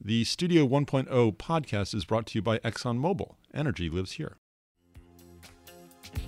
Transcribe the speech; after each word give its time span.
The 0.00 0.22
Studio 0.22 0.64
1.0 0.64 1.36
podcast 1.38 1.92
is 1.92 2.04
brought 2.04 2.26
to 2.26 2.38
you 2.38 2.42
by 2.42 2.58
ExxonMobil. 2.58 3.34
Energy 3.52 3.90
lives 3.90 4.12
here. 4.12 4.36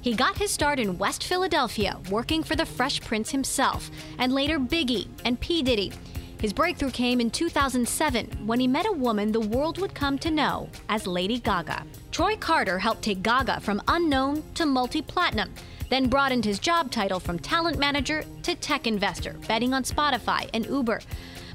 He 0.01 0.12
got 0.15 0.37
his 0.37 0.51
start 0.51 0.80
in 0.80 0.98
West 0.98 1.23
Philadelphia, 1.23 1.97
working 2.11 2.42
for 2.42 2.56
the 2.56 2.66
Fresh 2.66 3.01
Prince 3.02 3.30
himself, 3.30 3.88
and 4.19 4.33
later 4.33 4.59
Biggie 4.59 5.06
and 5.25 5.38
P. 5.38 5.62
Diddy. 5.62 5.92
His 6.41 6.52
breakthrough 6.52 6.91
came 6.91 7.20
in 7.20 7.30
2007 7.30 8.27
when 8.45 8.59
he 8.59 8.66
met 8.66 8.87
a 8.87 8.92
woman 8.92 9.30
the 9.30 9.38
world 9.38 9.78
would 9.78 9.95
come 9.95 10.19
to 10.19 10.33
know 10.33 10.69
as 10.89 11.06
Lady 11.06 11.39
Gaga. 11.39 11.84
Troy 12.11 12.37
Carter 12.37 12.78
helped 12.80 13.02
take 13.02 13.23
Gaga 13.23 13.61
from 13.61 13.80
unknown 13.87 14.42
to 14.55 14.66
multi 14.66 15.00
platinum, 15.00 15.52
then 15.91 16.09
broadened 16.09 16.45
his 16.45 16.59
job 16.59 16.91
title 16.91 17.20
from 17.20 17.39
talent 17.39 17.78
manager 17.78 18.25
to 18.42 18.56
tech 18.56 18.89
investor, 18.89 19.37
betting 19.47 19.73
on 19.73 19.84
Spotify 19.84 20.50
and 20.52 20.66
Uber. 20.66 21.00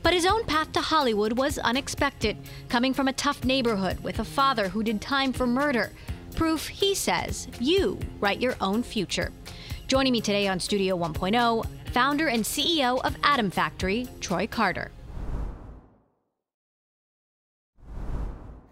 But 0.05 0.13
his 0.13 0.27
own 0.27 0.43
path 0.43 0.71
to 0.73 0.81
Hollywood 0.81 1.33
was 1.33 1.57
unexpected, 1.57 2.37
coming 2.69 2.93
from 2.93 3.07
a 3.07 3.13
tough 3.13 3.43
neighborhood 3.43 3.99
with 4.01 4.19
a 4.19 4.23
father 4.23 4.69
who 4.69 4.83
did 4.83 5.01
time 5.01 5.33
for 5.33 5.47
murder. 5.47 5.91
Proof, 6.35 6.67
he 6.67 6.93
says, 6.93 7.47
you 7.59 7.97
write 8.19 8.39
your 8.39 8.55
own 8.61 8.83
future. 8.83 9.31
Joining 9.87 10.11
me 10.13 10.21
today 10.21 10.47
on 10.47 10.59
Studio 10.59 10.95
1.0, 10.95 11.65
founder 11.91 12.27
and 12.27 12.43
CEO 12.43 13.03
of 13.03 13.17
Atom 13.23 13.49
Factory, 13.49 14.07
Troy 14.21 14.45
Carter. 14.45 14.91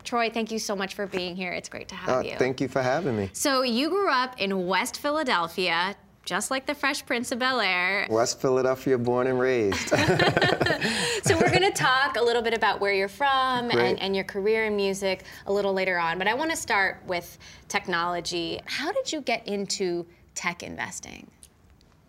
Troy, 0.04 0.30
thank 0.30 0.52
you 0.52 0.60
so 0.60 0.76
much 0.76 0.94
for 0.94 1.08
being 1.08 1.36
here. 1.36 1.52
It's 1.52 1.68
great 1.68 1.88
to 1.88 1.96
have 1.96 2.18
uh, 2.18 2.30
you. 2.30 2.36
Thank 2.38 2.62
you 2.62 2.68
for 2.68 2.84
having 2.84 3.18
me. 3.18 3.32
So, 3.34 3.64
you 3.64 3.90
grew 3.90 4.12
up 4.12 4.40
in 4.40 4.68
West 4.68 5.00
Philadelphia, 5.00 5.96
just 6.26 6.52
like 6.52 6.66
the 6.66 6.74
Fresh 6.76 7.06
Prince 7.06 7.32
of 7.32 7.40
Bel 7.40 7.60
Air. 7.60 8.08
West 8.10 8.42
Philadelphia, 8.42 8.98
born 8.98 9.28
and 9.28 9.40
raised. 9.40 9.90
so 11.24 11.38
we're 11.38 11.50
going 11.50 11.62
to 11.62 11.74
talk 11.74 12.18
a 12.18 12.22
little 12.22 12.42
bit 12.42 12.54
about 12.54 12.80
where 12.80 12.94
you're 12.94 13.08
from 13.08 13.72
and, 13.72 14.00
and, 14.00 14.16
your 14.16 14.24
career 14.24 14.66
in 14.66 14.76
music 14.76 15.24
a 15.48 15.54
little 15.54 15.74
later 15.74 15.98
on. 15.98 16.18
But 16.18 16.28
I 16.28 16.34
want 16.34 16.52
to 16.52 16.58
start 16.58 17.02
with 17.08 17.38
technology. 17.68 18.60
How 18.66 18.92
did 18.92 19.12
you 19.12 19.22
get 19.22 19.46
into 19.48 20.06
tech 20.36 20.64
investing? 20.64 21.30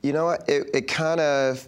You 0.02 0.12
know 0.12 0.26
what? 0.26 0.48
It, 0.48 0.70
it 0.74 0.88
kind 0.88 1.20
of 1.20 1.66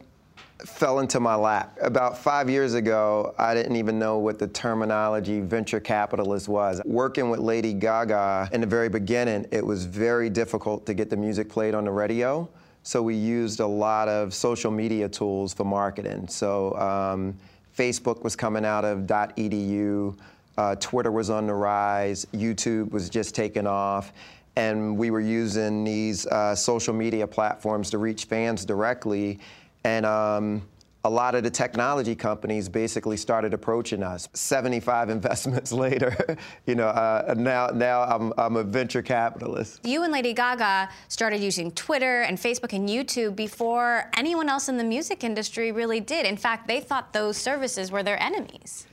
fell 0.65 1.01
into 1.01 1.21
my 1.21 1.35
lap. 1.35 1.77
About 1.81 2.17
five 2.17 2.49
years 2.49 2.75
ago, 2.75 3.35
I 3.39 3.55
didn't 3.55 3.77
even 3.77 3.99
know 3.99 4.19
what 4.19 4.39
the 4.39 4.49
terminology 4.49 5.41
venture 5.41 5.81
capitalist 5.81 6.49
was. 6.49 6.81
Working 6.85 7.31
with 7.31 7.41
Lady 7.41 7.73
Gaga 7.73 8.49
in 8.53 8.63
the 8.63 8.67
very 8.67 8.89
beginning, 8.89 9.47
it 9.51 9.65
was 9.65 9.85
very 9.85 10.31
difficult 10.31 10.87
to 10.87 10.95
get 10.95 11.11
the 11.11 11.17
music 11.17 11.49
played 11.49 11.75
on 11.75 11.85
the 11.85 11.91
radio. 11.91 12.49
So 12.83 13.03
we 13.03 13.15
used 13.15 13.61
a 13.61 13.67
lot 13.67 14.09
of 14.09 14.33
social 14.33 14.71
media 14.71 15.09
tools 15.09 15.53
for 15.53 15.65
marketing. 15.65 16.29
So 16.29 16.75
um, 16.77 17.37
Facebook 17.77 18.23
was 18.23 18.37
coming 18.37 18.65
out 18.65 18.85
of 18.85 19.01
.edu, 19.01 20.17
uh, 20.57 20.77
Twitter 20.77 21.13
was 21.13 21.29
on 21.29 21.47
the 21.47 21.55
rise, 21.55 22.27
YouTube 22.33 22.91
was 22.93 23.11
just 23.11 23.35
taking 23.35 23.67
off 23.67 24.13
and 24.57 24.97
we 24.97 25.11
were 25.11 25.21
using 25.21 25.85
these 25.85 26.27
uh, 26.27 26.55
social 26.55 26.95
media 26.95 27.27
platforms 27.27 27.91
to 27.91 27.99
reach 27.99 28.25
fans 28.25 28.65
directly. 28.65 29.39
And 29.87 30.05
um, 30.05 30.63
a 31.05 31.09
lot 31.09 31.37
of 31.37 31.45
the 31.45 31.51
technology 31.51 32.17
companies 32.17 32.69
basically 32.69 33.17
started 33.17 33.55
approaching 33.55 34.03
us. 34.03 34.29
75 34.33 35.11
investments 35.19 35.71
later, 35.71 36.37
you 36.67 36.75
know, 36.75 36.89
uh, 36.89 37.35
now 37.39 37.69
now 37.69 38.03
I'm, 38.03 38.33
I'm 38.37 38.57
a 38.57 38.65
venture 38.65 39.01
capitalist. 39.01 39.87
You 39.87 40.03
and 40.03 40.13
Lady 40.13 40.33
Gaga 40.33 40.89
started 41.07 41.41
using 41.41 41.71
Twitter 41.71 42.23
and 42.23 42.37
Facebook 42.37 42.73
and 42.73 42.89
YouTube 42.89 43.37
before 43.37 44.11
anyone 44.17 44.49
else 44.49 44.69
in 44.69 44.77
the 44.77 44.83
music 44.83 45.23
industry 45.23 45.71
really 45.71 46.01
did. 46.01 46.27
In 46.27 46.37
fact, 46.37 46.67
they 46.67 46.81
thought 46.81 47.13
those 47.13 47.37
services 47.37 47.93
were 47.93 48.03
their 48.03 48.21
enemies 48.21 48.89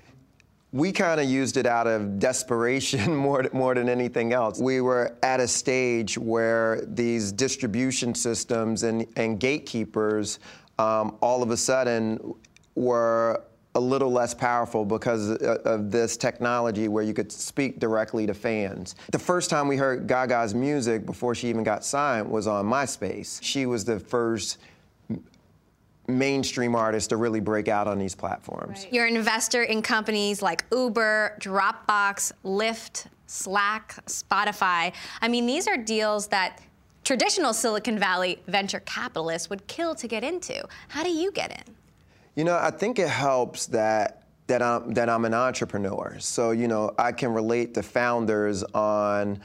we 0.74 0.92
kind 0.92 1.22
of 1.22 1.30
used 1.30 1.56
it 1.56 1.68
out 1.68 1.86
of 1.86 2.18
desperation 2.18 3.16
more, 3.25 3.46
more 3.54 3.75
than 3.75 3.88
anything 3.88 4.34
else. 4.34 4.60
We 4.60 4.81
were 4.81 5.16
at 5.22 5.40
a 5.40 5.48
stage 5.48 6.18
where 6.18 6.84
these 6.88 7.31
distribution 7.31 8.16
systems 8.16 8.81
and, 8.81 9.06
and 9.16 9.40
gatekeepers 9.40 10.40
um, 10.79 11.17
all 11.22 11.44
of 11.44 11.51
a 11.51 11.57
sudden 11.57 12.35
were 12.75 13.44
a 13.75 13.79
little 13.79 14.11
less 14.11 14.34
powerful 14.34 14.85
because 14.85 15.31
of 15.31 15.91
this 15.91 16.16
technology 16.16 16.88
where 16.88 17.03
you 17.03 17.13
could 17.13 17.31
speak 17.31 17.79
directly 17.79 18.28
to 18.28 18.34
fans. 18.34 18.95
The 19.12 19.19
first 19.19 19.50
time 19.50 19.67
we 19.67 19.78
heard 19.78 20.07
Gaga's 20.07 20.53
music 20.53 21.06
before 21.06 21.33
she 21.33 21.50
even 21.50 21.63
got 21.63 21.83
signed 21.83 22.29
was 22.29 22.45
on 22.45 22.66
MySpace. 22.66 23.39
She 23.41 23.66
was 23.66 23.83
the 23.83 24.00
first 24.00 24.59
mainstream 26.07 26.75
artists 26.75 27.07
to 27.07 27.17
really 27.17 27.39
break 27.39 27.67
out 27.67 27.88
on 27.88 27.97
these 27.97 28.13
platforms. 28.13 28.83
Right. 28.83 28.94
You're 28.94 29.06
an 29.06 29.16
investor 29.16 29.63
in 29.63 29.81
companies 29.81 30.41
like 30.41 30.66
Uber, 30.72 31.38
Dropbox, 31.39 32.33
Lyft, 32.44 33.07
Slack, 33.25 33.95
Spotify. 34.06 34.94
I 35.22 35.28
mean, 35.28 35.45
these 35.45 35.67
are 35.67 35.78
deals 35.78 36.28
that 36.28 36.62
traditional 37.03 37.53
Silicon 37.53 38.00
Valley 38.00 38.40
venture 38.47 38.81
capitalists 38.81 39.50
would 39.50 39.66
kill 39.68 39.96
to 39.96 40.08
get 40.08 40.24
into. 40.24 40.64
How 40.88 41.03
do 41.03 41.09
you 41.09 41.31
get 41.31 41.52
in? 41.52 41.75
You 42.36 42.44
know, 42.44 42.58
I 42.58 42.72
think 42.72 43.00
it 43.00 43.09
helps 43.09 43.68
that 43.68 44.24
that 44.47 44.62
I'm 44.62 44.94
that 44.94 45.09
I'm 45.09 45.25
an 45.25 45.34
entrepreneur. 45.34 46.18
So, 46.19 46.52
you 46.52 46.68
know, 46.68 46.94
I 46.97 47.12
can 47.12 47.34
relate 47.34 47.74
to 47.75 47.84
founders 47.84 48.63
on 48.74 49.40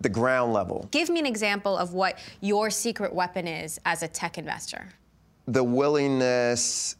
the 0.00 0.08
ground 0.08 0.52
level. 0.52 0.88
Give 0.90 1.08
me 1.08 1.20
an 1.20 1.26
example 1.26 1.76
of 1.76 1.94
what 1.94 2.18
your 2.40 2.70
secret 2.70 3.12
weapon 3.12 3.46
is 3.46 3.80
as 3.84 4.02
a 4.02 4.08
tech 4.08 4.38
investor 4.38 4.88
the 5.46 5.62
willingness 5.62 6.96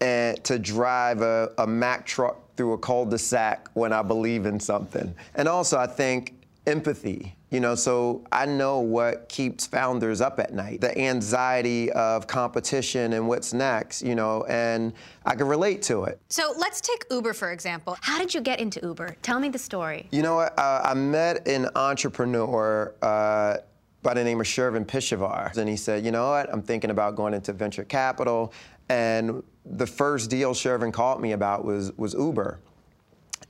and, 0.00 0.42
to 0.44 0.58
drive 0.58 1.22
a, 1.22 1.52
a 1.58 1.66
Mack 1.66 2.04
truck 2.04 2.36
through 2.56 2.72
a 2.72 2.78
cul-de-sac 2.78 3.68
when 3.74 3.92
I 3.92 4.02
believe 4.02 4.46
in 4.46 4.58
something. 4.58 5.14
And 5.34 5.48
also, 5.48 5.78
I 5.78 5.86
think 5.86 6.34
empathy. 6.66 7.36
You 7.50 7.60
know, 7.60 7.76
so 7.76 8.24
I 8.32 8.44
know 8.44 8.80
what 8.80 9.28
keeps 9.28 9.66
founders 9.66 10.20
up 10.20 10.40
at 10.40 10.52
night 10.52 10.80
the 10.80 10.98
anxiety 10.98 11.92
of 11.92 12.26
competition 12.26 13.12
and 13.12 13.28
what's 13.28 13.54
next, 13.54 14.02
you 14.02 14.16
know, 14.16 14.44
and 14.48 14.92
I 15.24 15.36
can 15.36 15.46
relate 15.46 15.80
to 15.82 16.04
it. 16.04 16.20
So 16.28 16.52
let's 16.58 16.80
take 16.80 17.04
Uber, 17.10 17.34
for 17.34 17.52
example. 17.52 17.96
How 18.00 18.18
did 18.18 18.34
you 18.34 18.40
get 18.40 18.60
into 18.60 18.80
Uber? 18.82 19.16
Tell 19.22 19.38
me 19.38 19.48
the 19.48 19.58
story. 19.58 20.08
You 20.10 20.22
know 20.22 20.34
what? 20.36 20.58
Uh, 20.58 20.82
I 20.84 20.94
met 20.94 21.46
an 21.46 21.68
entrepreneur. 21.76 22.94
Uh, 23.00 23.58
by 24.02 24.14
the 24.14 24.22
name 24.22 24.40
of 24.40 24.46
Shervin 24.46 24.86
Pishevar. 24.86 25.56
And 25.56 25.68
he 25.68 25.76
said, 25.76 26.04
you 26.04 26.12
know 26.12 26.30
what, 26.30 26.48
I'm 26.52 26.62
thinking 26.62 26.90
about 26.90 27.16
going 27.16 27.34
into 27.34 27.52
venture 27.52 27.82
capital. 27.82 28.52
And 28.88 29.42
the 29.64 29.86
first 29.86 30.30
deal 30.30 30.54
Shervin 30.54 30.92
called 30.92 31.20
me 31.20 31.32
about 31.32 31.64
was, 31.64 31.90
was 31.96 32.14
Uber. 32.14 32.60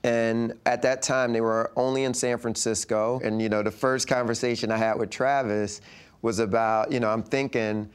And 0.03 0.53
at 0.65 0.81
that 0.83 1.01
time, 1.01 1.33
they 1.33 1.41
were 1.41 1.71
only 1.75 2.03
in 2.03 2.13
San 2.13 2.37
Francisco. 2.37 3.19
And, 3.23 3.41
you 3.41 3.49
know, 3.49 3.63
the 3.63 3.71
first 3.71 4.07
conversation 4.07 4.71
I 4.71 4.77
had 4.77 4.97
with 4.97 5.09
Travis 5.09 5.81
was 6.21 6.39
about, 6.39 6.91
you 6.91 6.99
know, 6.99 7.09
I'm 7.09 7.23
thinking 7.23 7.89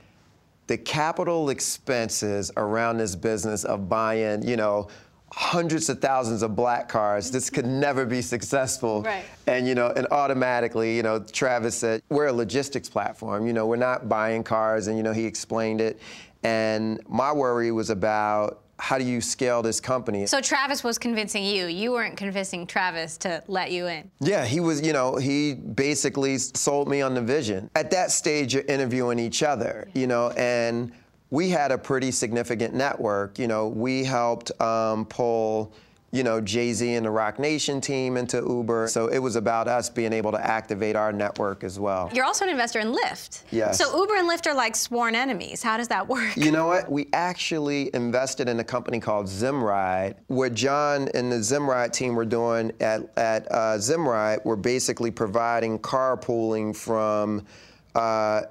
the 0.67 0.79
capital 0.79 1.51
expenses 1.51 2.51
around 2.57 2.99
this 2.99 3.17
business 3.17 3.65
of 3.65 3.89
buying, 3.89 4.47
you 4.47 4.57
know, 4.57 4.89
hundreds 5.33 5.89
of 5.89 6.01
thousands 6.01 6.43
of 6.43 6.55
black 6.55 6.89
cars. 6.89 7.31
This 7.31 7.49
could 7.49 7.65
mm-hmm. 7.65 7.81
never 7.81 8.05
be 8.05 8.21
successful. 8.21 9.03
Right. 9.03 9.25
And 9.47 9.67
you 9.67 9.75
know, 9.75 9.89
and 9.89 10.07
automatically, 10.11 10.97
you 10.97 11.03
know, 11.03 11.21
Travis 11.21 11.75
said, 11.75 12.03
we're 12.11 12.27
a 12.27 12.33
logistics 12.33 12.89
platform. 12.89 13.47
You 13.47 13.53
know, 13.53 13.67
we're 13.67 13.77
not 13.77 14.09
buying 14.09 14.45
cars, 14.45 14.87
and 14.87 14.97
you 14.97 15.03
know, 15.03 15.13
he 15.13 15.25
explained 15.25 15.81
it. 15.81 15.99
And 16.43 17.01
my 17.09 17.33
worry 17.33 17.71
was 17.73 17.89
about 17.91 18.63
how 18.83 18.99
do 18.99 19.05
you 19.05 19.21
scale 19.21 19.63
this 19.63 19.81
company? 19.81 20.27
So 20.27 20.41
Travis 20.41 20.83
was 20.83 20.99
convincing 20.99 21.45
you. 21.45 21.67
You 21.67 21.93
weren't 21.93 22.17
convincing 22.17 22.67
Travis 22.67 23.17
to 23.19 23.41
let 23.47 23.71
you 23.71 23.87
in. 23.87 24.11
Yeah, 24.19 24.45
he 24.45 24.59
was, 24.59 24.85
you 24.85 24.93
know, 24.93 25.15
he 25.15 25.55
basically 25.55 26.37
sold 26.37 26.89
me 26.89 27.01
on 27.01 27.15
the 27.15 27.23
vision. 27.23 27.71
At 27.77 27.93
that 27.93 28.11
stage, 28.11 28.55
you're 28.55 28.65
interviewing 28.65 29.21
each 29.21 29.45
other, 29.45 29.89
you 29.95 30.09
know, 30.09 30.31
and 30.31 30.93
we 31.31 31.49
had 31.49 31.71
a 31.71 31.79
pretty 31.79 32.11
significant 32.11 32.75
network. 32.75 33.39
You 33.39 33.47
know, 33.47 33.69
we 33.69 34.03
helped 34.03 34.51
um, 34.61 35.07
pull 35.07 35.73
you 36.13 36.23
know, 36.23 36.43
Jay 36.43 36.75
Z 36.75 36.95
and 36.95 37.07
the 37.07 37.11
Roc 37.11 37.39
Nation 37.39 37.81
team 37.81 38.19
into 38.19 38.37
Uber. 38.37 38.87
So 38.89 39.07
it 39.07 39.19
was 39.19 39.35
about 39.35 39.67
us 39.67 39.89
being 39.89 40.13
able 40.13 40.31
to 40.33 40.47
activate 40.47 40.95
our 40.95 41.11
network 41.11 41.65
as 41.65 41.81
well. 41.81 42.11
You're 42.13 42.27
also 42.27 42.45
an 42.45 42.51
investor 42.51 42.81
in 42.81 42.95
Lyft. 42.95 43.45
Yes. 43.51 43.79
So 43.79 43.99
Uber 43.99 44.17
and 44.17 44.29
Lyft 44.29 44.47
are 44.47 44.55
like 44.55 44.77
sworn 44.77 45.15
enemies. 45.15 45.63
How 45.63 45.79
does 45.79 45.89
that 45.89 46.07
work? 46.07 46.37
You 46.37 46.53
know 46.53 46.67
what? 46.67 46.93
We 46.93 47.09
actually 47.15 47.91
invested 47.95 48.47
in 48.47 48.61
a 48.61 48.65
company 48.65 49.01
called 49.01 49.27
Zimride. 49.27 50.17
where 50.27 50.51
John 50.51 51.09
and 51.15 51.33
the 51.33 51.37
Zimride 51.37 51.93
team 51.93 52.15
were 52.15 52.27
doing 52.27 52.73
at, 52.81 53.11
at 53.17 53.51
uh, 53.51 53.79
Zimride 53.79 54.45
were 54.45 54.57
basically 54.57 55.11
providing 55.11 55.79
carpooling 55.79 56.77
from 56.77 57.47
uh, 57.95 58.43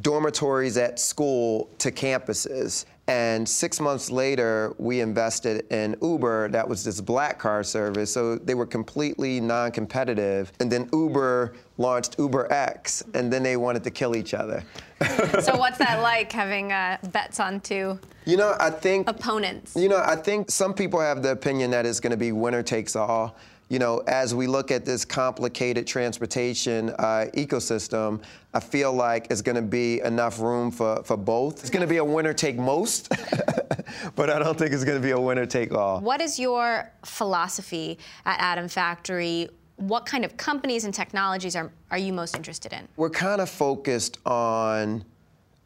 dormitories 0.00 0.76
at 0.76 1.00
school 1.00 1.68
to 1.78 1.90
campuses. 1.90 2.84
And 3.08 3.48
six 3.48 3.80
months 3.80 4.10
later, 4.10 4.74
we 4.78 5.00
invested 5.00 5.70
in 5.70 5.96
Uber. 6.02 6.48
That 6.48 6.68
was 6.68 6.82
this 6.82 7.00
black 7.00 7.38
car 7.38 7.62
service. 7.62 8.12
So 8.12 8.36
they 8.36 8.54
were 8.54 8.66
completely 8.66 9.40
non 9.40 9.70
competitive. 9.70 10.52
And 10.58 10.70
then 10.70 10.88
Uber 10.92 11.54
launched 11.78 12.16
Uber 12.18 12.52
X, 12.52 13.04
and 13.14 13.32
then 13.32 13.42
they 13.42 13.56
wanted 13.56 13.84
to 13.84 13.90
kill 13.90 14.16
each 14.16 14.34
other. 14.34 14.64
so, 15.40 15.56
what's 15.56 15.78
that 15.78 16.00
like 16.02 16.32
having 16.32 16.72
uh, 16.72 16.96
bets 17.12 17.38
on 17.38 17.60
two? 17.60 17.98
You 18.24 18.36
know, 18.36 18.56
I 18.58 18.70
think 18.70 19.08
opponents. 19.08 19.76
You 19.76 19.88
know, 19.88 20.02
I 20.04 20.16
think 20.16 20.50
some 20.50 20.74
people 20.74 21.00
have 21.00 21.22
the 21.22 21.30
opinion 21.30 21.70
that 21.72 21.86
it's 21.86 22.00
going 22.00 22.10
to 22.12 22.16
be 22.16 22.32
winner 22.32 22.62
takes 22.62 22.96
all 22.96 23.36
you 23.68 23.78
know, 23.80 23.98
as 24.06 24.34
we 24.34 24.46
look 24.46 24.70
at 24.70 24.84
this 24.84 25.04
complicated 25.04 25.86
transportation 25.86 26.90
uh, 26.90 27.26
ecosystem, 27.34 28.22
I 28.54 28.60
feel 28.60 28.92
like 28.92 29.26
it's 29.30 29.42
going 29.42 29.56
to 29.56 29.62
be 29.62 30.00
enough 30.00 30.38
room 30.40 30.70
for, 30.70 31.02
for 31.02 31.16
both. 31.16 31.60
It's 31.60 31.70
going 31.70 31.80
to 31.82 31.88
be 31.88 31.96
a 31.96 32.04
winner 32.04 32.32
take 32.32 32.56
most, 32.56 33.08
but 34.14 34.30
I 34.30 34.38
don't 34.38 34.56
think 34.56 34.72
it's 34.72 34.84
going 34.84 35.00
to 35.00 35.02
be 35.02 35.10
a 35.10 35.20
winner 35.20 35.46
take 35.46 35.72
all. 35.72 36.00
What 36.00 36.20
is 36.20 36.38
your 36.38 36.90
philosophy 37.04 37.98
at 38.24 38.40
Atom 38.40 38.68
Factory? 38.68 39.48
What 39.76 40.06
kind 40.06 40.24
of 40.24 40.36
companies 40.36 40.84
and 40.84 40.94
technologies 40.94 41.56
are, 41.56 41.70
are 41.90 41.98
you 41.98 42.12
most 42.12 42.36
interested 42.36 42.72
in? 42.72 42.86
We're 42.96 43.10
kind 43.10 43.40
of 43.40 43.50
focused 43.50 44.18
on 44.24 45.04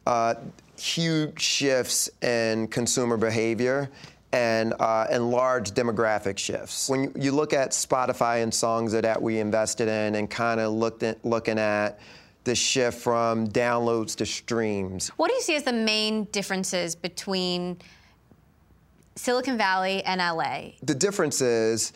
uh, 0.07 0.35
huge 0.75 1.39
shifts 1.39 2.09
in 2.23 2.67
consumer 2.67 3.15
behavior 3.15 3.91
and, 4.33 4.73
uh, 4.79 5.07
and 5.09 5.29
large 5.29 5.71
demographic 5.71 6.37
shifts. 6.37 6.89
When 6.89 7.11
you 7.15 7.31
look 7.31 7.53
at 7.53 7.71
Spotify 7.71 8.43
and 8.43 8.53
songs 8.53 8.91
that 8.93 9.21
we 9.21 9.39
invested 9.39 9.87
in 9.87 10.15
and 10.15 10.29
kind 10.29 10.59
of 10.59 10.73
looked 10.73 11.03
at, 11.03 11.23
looking 11.25 11.59
at 11.59 11.99
the 12.43 12.55
shift 12.55 12.99
from 12.99 13.47
downloads 13.47 14.15
to 14.15 14.25
streams. 14.25 15.09
What 15.09 15.27
do 15.27 15.35
you 15.35 15.41
see 15.41 15.55
as 15.55 15.63
the 15.63 15.73
main 15.73 16.23
differences 16.25 16.95
between 16.95 17.77
Silicon 19.15 19.57
Valley 19.57 20.03
and 20.03 20.19
LA? 20.19 20.71
The 20.81 20.95
difference 20.95 21.41
is 21.41 21.93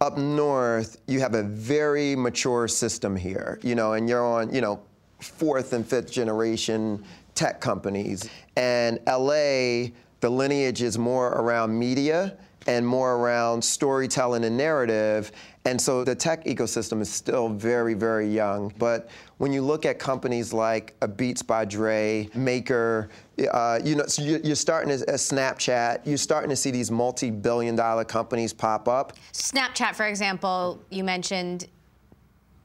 up 0.00 0.18
north, 0.18 1.00
you 1.06 1.20
have 1.20 1.34
a 1.34 1.42
very 1.42 2.16
mature 2.16 2.66
system 2.66 3.14
here, 3.14 3.60
you 3.62 3.74
know, 3.74 3.92
and 3.92 4.08
you're 4.08 4.24
on, 4.24 4.52
you 4.52 4.60
know, 4.60 4.82
fourth 5.20 5.72
and 5.72 5.86
fifth 5.86 6.10
generation 6.10 7.04
tech 7.34 7.60
companies. 7.60 8.28
And 8.56 8.98
LA, 9.06 9.92
the 10.24 10.30
lineage 10.30 10.80
is 10.80 10.96
more 10.96 11.32
around 11.32 11.78
media 11.78 12.38
and 12.66 12.86
more 12.86 13.16
around 13.16 13.62
storytelling 13.62 14.42
and 14.44 14.56
narrative. 14.56 15.30
And 15.66 15.78
so 15.78 16.02
the 16.02 16.14
tech 16.14 16.46
ecosystem 16.46 17.02
is 17.02 17.12
still 17.12 17.50
very, 17.50 17.92
very 17.92 18.26
young. 18.26 18.72
But 18.78 19.10
when 19.36 19.52
you 19.52 19.60
look 19.60 19.84
at 19.84 19.98
companies 19.98 20.54
like 20.54 20.94
a 21.02 21.08
Beats 21.08 21.42
by 21.42 21.66
Dre, 21.66 22.30
Maker, 22.34 23.10
uh, 23.52 23.80
you 23.84 23.96
know, 23.96 24.06
so 24.06 24.22
you're 24.22 24.56
starting 24.56 24.96
to, 24.96 25.06
uh, 25.06 25.18
Snapchat, 25.18 26.06
you're 26.06 26.16
starting 26.16 26.48
to 26.48 26.56
see 26.56 26.70
these 26.70 26.90
multi-billion 26.90 27.76
dollar 27.76 28.06
companies 28.06 28.54
pop 28.54 28.88
up. 28.88 29.12
Snapchat, 29.34 29.94
for 29.94 30.06
example, 30.06 30.82
you 30.88 31.04
mentioned 31.04 31.66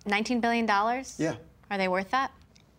$19 0.07 0.39
billion? 0.39 0.65
Yeah. 1.17 1.35
Are 1.69 1.77
they 1.77 1.89
worth 1.89 2.09
that? 2.11 2.31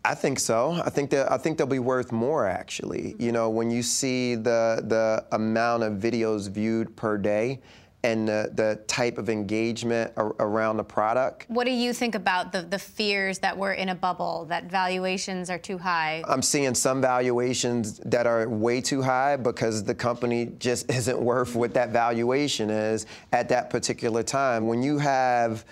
I 0.05 0.14
think 0.14 0.38
so. 0.38 0.81
I 0.85 0.91
think 0.91 1.11
that 1.11 1.31
I 1.31 1.37
think 1.37 1.58
they'll 1.58 1.67
be 1.67 1.79
worth 1.79 2.11
more 2.11 2.47
actually. 2.47 3.12
Mm-hmm. 3.12 3.23
You 3.23 3.32
know, 3.32 3.50
when 3.50 3.70
you 3.70 3.82
see 3.82 4.35
the 4.35 4.82
the 4.87 5.25
amount 5.32 5.82
of 5.82 5.94
videos 5.94 6.49
viewed 6.50 6.97
per 6.97 7.19
day 7.19 7.61
and 8.02 8.26
the, 8.26 8.50
the 8.55 8.81
type 8.87 9.19
of 9.19 9.29
engagement 9.29 10.11
ar- 10.17 10.35
around 10.38 10.79
the 10.79 10.85
product. 10.85 11.44
What 11.49 11.64
do 11.64 11.70
you 11.70 11.93
think 11.93 12.14
about 12.14 12.52
the, 12.52 12.62
the 12.62 12.79
fears 12.79 13.38
that 13.41 13.56
we're 13.56 13.75
in 13.75 13.91
a 13.91 13.94
bubble, 13.94 14.47
that 14.49 14.64
valuations 14.64 15.50
are 15.50 15.58
too 15.58 15.76
high? 15.76 16.23
I'm 16.26 16.43
seeing 16.43 16.75
some 16.75 17.02
valuations 17.02 17.99
that 18.06 18.26
are 18.26 18.49
way 18.49 18.81
too 18.81 19.02
high 19.02 19.37
because 19.37 19.85
the 19.85 19.94
company 19.94 20.52
just 20.58 20.91
isn't 20.91 21.20
worth 21.20 21.55
what 21.55 21.75
that 21.75 21.91
valuation 21.91 22.70
is 22.70 23.06
at 23.32 23.49
that 23.50 23.69
particular 23.69 24.23
time. 24.23 24.67
When 24.67 24.82
you 24.82 24.99
have 24.99 25.64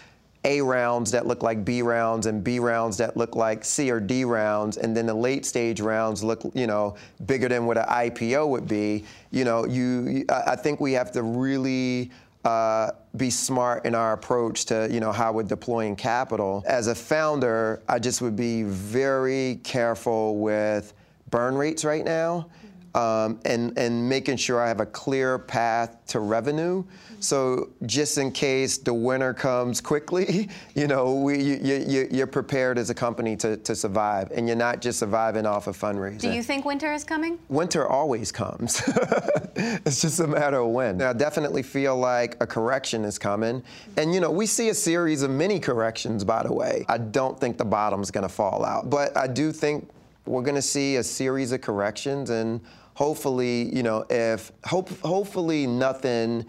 a 0.44 0.60
rounds 0.60 1.10
that 1.10 1.26
look 1.26 1.42
like 1.42 1.64
B 1.64 1.82
rounds 1.82 2.26
and 2.26 2.42
B 2.42 2.58
rounds 2.58 2.96
that 2.98 3.16
look 3.16 3.34
like 3.36 3.64
C 3.64 3.90
or 3.90 4.00
D 4.00 4.24
rounds, 4.24 4.76
and 4.76 4.96
then 4.96 5.06
the 5.06 5.14
late 5.14 5.44
stage 5.44 5.80
rounds 5.80 6.22
look, 6.22 6.42
you 6.54 6.66
know, 6.66 6.96
bigger 7.26 7.48
than 7.48 7.66
what 7.66 7.76
an 7.76 7.84
IPO 7.84 8.48
would 8.48 8.68
be. 8.68 9.04
You 9.30 9.44
know, 9.44 9.66
you, 9.66 10.24
I 10.28 10.56
think 10.56 10.80
we 10.80 10.92
have 10.92 11.12
to 11.12 11.22
really 11.22 12.10
uh, 12.44 12.92
be 13.16 13.30
smart 13.30 13.84
in 13.84 13.94
our 13.94 14.12
approach 14.12 14.64
to, 14.66 14.88
you 14.90 15.00
know, 15.00 15.12
how 15.12 15.32
we're 15.32 15.42
deploying 15.42 15.96
capital. 15.96 16.62
As 16.66 16.86
a 16.86 16.94
founder, 16.94 17.82
I 17.88 17.98
just 17.98 18.22
would 18.22 18.36
be 18.36 18.62
very 18.62 19.60
careful 19.64 20.38
with 20.38 20.94
burn 21.30 21.56
rates 21.56 21.84
right 21.84 22.04
now. 22.04 22.48
Um, 22.94 23.38
and, 23.44 23.76
and 23.78 24.08
making 24.08 24.38
sure 24.38 24.60
I 24.60 24.68
have 24.68 24.80
a 24.80 24.86
clear 24.86 25.38
path 25.38 25.98
to 26.08 26.20
revenue 26.20 26.84
so 27.20 27.70
just 27.86 28.18
in 28.18 28.30
case 28.30 28.78
the 28.78 28.94
winter 28.94 29.34
comes 29.34 29.80
quickly, 29.80 30.48
you 30.74 30.86
know, 30.86 31.14
we, 31.14 31.42
you, 31.42 31.84
you, 31.86 32.08
you're 32.10 32.26
prepared 32.26 32.78
as 32.78 32.90
a 32.90 32.94
company 32.94 33.36
to, 33.36 33.56
to 33.58 33.74
survive, 33.74 34.30
and 34.32 34.46
you're 34.46 34.56
not 34.56 34.80
just 34.80 34.98
surviving 35.00 35.46
off 35.46 35.66
of 35.66 35.76
fundraising. 35.76 36.20
Do 36.20 36.30
you 36.30 36.42
think 36.42 36.64
winter 36.64 36.92
is 36.92 37.04
coming? 37.04 37.38
Winter 37.48 37.88
always 37.88 38.30
comes. 38.30 38.82
it's 39.56 40.00
just 40.00 40.20
a 40.20 40.26
matter 40.26 40.58
of 40.58 40.68
when. 40.68 41.02
I 41.02 41.12
definitely 41.12 41.62
feel 41.62 41.96
like 41.96 42.36
a 42.40 42.46
correction 42.46 43.04
is 43.04 43.18
coming, 43.18 43.62
and 43.96 44.14
you 44.14 44.20
know, 44.20 44.30
we 44.30 44.46
see 44.46 44.68
a 44.68 44.74
series 44.74 45.22
of 45.22 45.30
mini 45.30 45.58
corrections. 45.58 46.24
By 46.24 46.42
the 46.42 46.52
way, 46.52 46.84
I 46.88 46.98
don't 46.98 47.38
think 47.38 47.58
the 47.58 47.64
bottom's 47.64 48.10
going 48.10 48.26
to 48.26 48.32
fall 48.32 48.64
out, 48.64 48.90
but 48.90 49.16
I 49.16 49.26
do 49.26 49.52
think 49.52 49.88
we're 50.28 50.42
going 50.42 50.54
to 50.54 50.62
see 50.62 50.96
a 50.96 51.02
series 51.02 51.52
of 51.52 51.60
corrections, 51.60 52.30
and 52.30 52.60
hopefully, 52.94 53.74
you 53.74 53.82
know, 53.82 54.04
if 54.10 54.52
hope, 54.64 54.90
hopefully 55.00 55.66
nothing 55.66 56.46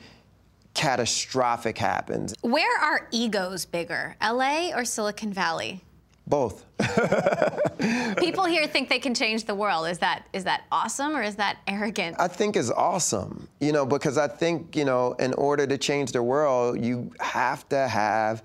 catastrophic 0.73 1.77
happens. 1.77 2.33
Where 2.41 2.79
are 2.79 3.07
egos 3.11 3.65
bigger, 3.65 4.15
LA 4.21 4.71
or 4.75 4.85
Silicon 4.85 5.33
Valley? 5.33 5.81
Both. 6.27 6.63
People 8.19 8.45
here 8.45 8.67
think 8.67 8.87
they 8.87 8.99
can 8.99 9.15
change 9.15 9.45
the 9.45 9.55
world. 9.55 9.87
Is 9.87 9.97
that 9.97 10.27
is 10.31 10.43
that 10.43 10.63
awesome 10.71 11.15
or 11.15 11.23
is 11.23 11.35
that 11.37 11.57
arrogant? 11.65 12.17
I 12.19 12.27
think 12.27 12.55
is 12.55 12.69
awesome. 12.69 13.47
You 13.59 13.71
know, 13.71 13.83
because 13.83 14.17
I 14.19 14.27
think, 14.27 14.75
you 14.75 14.85
know, 14.85 15.13
in 15.13 15.33
order 15.33 15.65
to 15.65 15.77
change 15.77 16.11
the 16.11 16.21
world, 16.21 16.83
you 16.85 17.11
have 17.19 17.67
to 17.69 17.87
have 17.87 18.43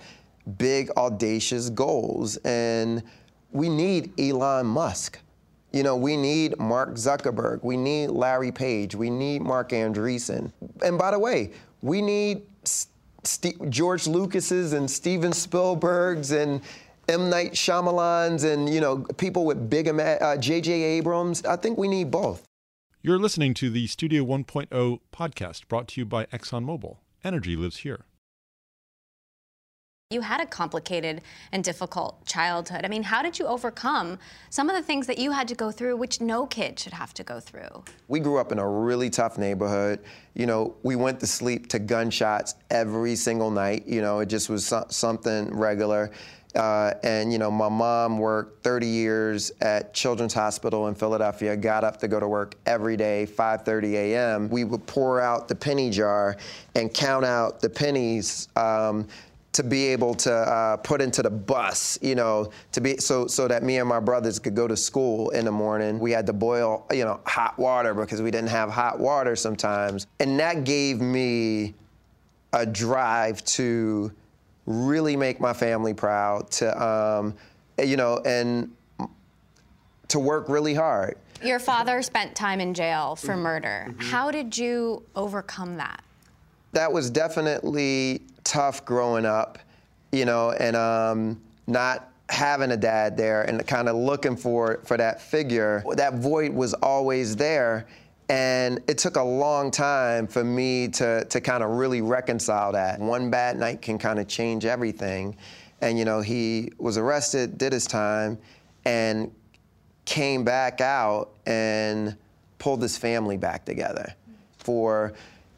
big 0.56 0.90
audacious 0.96 1.68
goals 1.68 2.36
and 2.38 3.02
we 3.52 3.68
need 3.68 4.18
Elon 4.18 4.66
Musk. 4.66 5.18
You 5.74 5.82
know, 5.82 5.96
we 5.96 6.16
need 6.16 6.56
Mark 6.60 6.94
Zuckerberg, 6.94 7.64
we 7.64 7.76
need 7.76 8.10
Larry 8.10 8.52
Page, 8.52 8.94
we 8.94 9.10
need 9.10 9.42
Marc 9.42 9.70
Andreessen. 9.70 10.52
And 10.84 10.96
by 10.96 11.10
the 11.10 11.18
way, 11.18 11.50
we 11.82 12.00
need 12.00 12.42
St- 13.24 13.70
George 13.70 14.06
Lucas's 14.06 14.72
and 14.72 14.88
Steven 14.88 15.32
Spielberg's 15.32 16.30
and 16.30 16.60
M. 17.08 17.28
Night 17.28 17.54
Shyamalan's 17.54 18.44
and 18.44 18.72
you 18.72 18.80
know 18.80 18.98
people 19.16 19.44
with 19.44 19.68
big 19.68 19.88
uh, 19.88 20.36
J.J. 20.36 20.70
Abrams. 20.70 21.44
I 21.44 21.56
think 21.56 21.76
we 21.76 21.88
need 21.88 22.08
both. 22.08 22.44
You're 23.02 23.18
listening 23.18 23.52
to 23.54 23.68
the 23.68 23.88
Studio 23.88 24.24
1.0 24.24 25.00
podcast 25.12 25.66
brought 25.66 25.88
to 25.88 26.00
you 26.00 26.06
by 26.06 26.26
ExxonMobil. 26.26 26.98
Energy 27.24 27.56
lives 27.56 27.78
here. 27.78 28.04
You 30.14 30.20
had 30.20 30.40
a 30.40 30.46
complicated 30.46 31.22
and 31.50 31.64
difficult 31.64 32.24
childhood. 32.26 32.82
I 32.84 32.88
mean, 32.88 33.02
how 33.02 33.20
did 33.20 33.38
you 33.38 33.46
overcome 33.46 34.18
some 34.48 34.70
of 34.70 34.76
the 34.76 34.82
things 34.82 35.06
that 35.08 35.18
you 35.18 35.32
had 35.32 35.48
to 35.48 35.54
go 35.54 35.72
through, 35.72 35.96
which 35.96 36.20
no 36.20 36.46
kid 36.46 36.78
should 36.78 36.92
have 36.92 37.12
to 37.14 37.24
go 37.24 37.40
through? 37.40 37.84
We 38.06 38.20
grew 38.20 38.38
up 38.38 38.52
in 38.52 38.58
a 38.58 38.68
really 38.68 39.10
tough 39.10 39.38
neighborhood. 39.38 40.00
You 40.34 40.46
know, 40.46 40.76
we 40.82 40.94
went 40.94 41.18
to 41.20 41.26
sleep 41.26 41.68
to 41.70 41.78
gunshots 41.78 42.54
every 42.70 43.16
single 43.16 43.50
night. 43.50 43.86
You 43.86 44.02
know, 44.02 44.20
it 44.20 44.26
just 44.26 44.48
was 44.48 44.66
so- 44.66 44.86
something 44.88 45.52
regular. 45.52 46.12
Uh, 46.54 46.92
and 47.02 47.32
you 47.32 47.38
know, 47.38 47.50
my 47.50 47.68
mom 47.68 48.18
worked 48.18 48.62
30 48.62 48.86
years 48.86 49.50
at 49.62 49.92
Children's 49.94 50.34
Hospital 50.34 50.86
in 50.86 50.94
Philadelphia. 50.94 51.56
Got 51.56 51.82
up 51.82 51.96
to 52.00 52.06
go 52.08 52.20
to 52.20 52.28
work 52.28 52.54
every 52.66 52.96
day, 52.96 53.26
5:30 53.26 53.96
a.m. 53.96 54.48
We 54.48 54.62
would 54.62 54.86
pour 54.86 55.20
out 55.20 55.48
the 55.48 55.56
penny 55.56 55.90
jar 55.90 56.36
and 56.76 56.94
count 56.94 57.24
out 57.24 57.60
the 57.60 57.70
pennies. 57.70 58.46
Um, 58.54 59.08
to 59.54 59.62
be 59.62 59.86
able 59.86 60.14
to 60.14 60.32
uh, 60.32 60.76
put 60.78 61.00
into 61.00 61.22
the 61.22 61.30
bus, 61.30 61.98
you 62.02 62.14
know, 62.14 62.50
to 62.72 62.80
be 62.80 62.96
so 62.98 63.26
so 63.26 63.48
that 63.48 63.62
me 63.62 63.78
and 63.78 63.88
my 63.88 64.00
brothers 64.00 64.38
could 64.38 64.54
go 64.54 64.68
to 64.68 64.76
school 64.76 65.30
in 65.30 65.44
the 65.44 65.52
morning. 65.52 65.98
We 65.98 66.10
had 66.10 66.26
to 66.26 66.32
boil, 66.32 66.86
you 66.92 67.04
know, 67.04 67.20
hot 67.24 67.56
water 67.56 67.94
because 67.94 68.20
we 68.20 68.30
didn't 68.30 68.50
have 68.50 68.68
hot 68.68 68.98
water 68.98 69.36
sometimes, 69.36 70.06
and 70.20 70.38
that 70.40 70.64
gave 70.64 71.00
me 71.00 71.74
a 72.52 72.66
drive 72.66 73.44
to 73.44 74.12
really 74.66 75.16
make 75.16 75.40
my 75.40 75.52
family 75.52 75.94
proud, 75.94 76.50
to, 76.50 76.82
um, 76.82 77.34
you 77.82 77.96
know, 77.96 78.20
and 78.24 78.72
to 80.08 80.18
work 80.18 80.48
really 80.48 80.74
hard. 80.74 81.16
Your 81.42 81.58
father 81.58 82.02
spent 82.02 82.34
time 82.34 82.60
in 82.60 82.74
jail 82.74 83.16
for 83.16 83.36
murder. 83.36 83.94
How 83.98 84.30
did 84.30 84.56
you 84.56 85.02
overcome 85.14 85.76
that? 85.76 86.02
That 86.72 86.92
was 86.92 87.10
definitely 87.10 88.22
tough 88.44 88.84
growing 88.84 89.26
up, 89.26 89.58
you 90.12 90.24
know, 90.24 90.52
and 90.52 90.76
um, 90.76 91.40
not 91.66 92.10
having 92.28 92.70
a 92.70 92.76
dad 92.76 93.16
there 93.16 93.42
and 93.42 93.66
kind 93.66 93.88
of 93.88 93.96
looking 93.96 94.36
for 94.36 94.80
for 94.84 94.96
that 94.96 95.20
figure. 95.20 95.82
That 95.96 96.14
void 96.14 96.52
was 96.52 96.74
always 96.74 97.36
there. 97.36 97.86
And 98.30 98.80
it 98.88 98.96
took 98.96 99.16
a 99.16 99.22
long 99.22 99.70
time 99.70 100.26
for 100.26 100.42
me 100.42 100.88
to, 100.88 101.26
to 101.26 101.40
kind 101.42 101.62
of 101.62 101.70
really 101.70 102.00
reconcile 102.00 102.72
that. 102.72 102.98
One 102.98 103.30
bad 103.30 103.58
night 103.58 103.82
can 103.82 103.98
kind 103.98 104.18
of 104.18 104.26
change 104.28 104.64
everything. 104.64 105.36
And, 105.82 105.98
you 105.98 106.06
know, 106.06 106.22
he 106.22 106.72
was 106.78 106.96
arrested, 106.96 107.58
did 107.58 107.72
his 107.74 107.86
time, 107.86 108.38
and 108.86 109.30
came 110.06 110.42
back 110.42 110.80
out 110.80 111.34
and 111.44 112.16
pulled 112.58 112.80
his 112.80 112.96
family 112.96 113.36
back 113.36 113.66
together. 113.66 114.14
For 114.56 115.12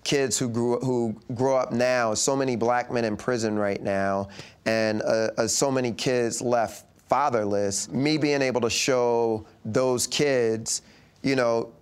kids 0.06 0.38
who 0.38 0.48
grew 0.48 0.78
who 0.78 1.14
grow 1.34 1.56
up 1.56 1.72
now, 1.72 2.14
so 2.14 2.36
many 2.36 2.54
black 2.54 2.92
men 2.92 3.04
in 3.04 3.16
prison 3.16 3.58
right 3.58 3.82
now, 3.82 4.28
and 4.64 5.02
uh, 5.02 5.30
uh, 5.36 5.48
so 5.48 5.70
many 5.70 5.90
kids 5.90 6.40
left 6.40 6.86
fatherless. 7.08 7.90
Me 7.90 8.16
being 8.16 8.40
able 8.40 8.60
to 8.60 8.70
show 8.70 9.44
those 9.64 10.06
kids, 10.06 10.82
you 11.22 11.34
know, 11.34 11.72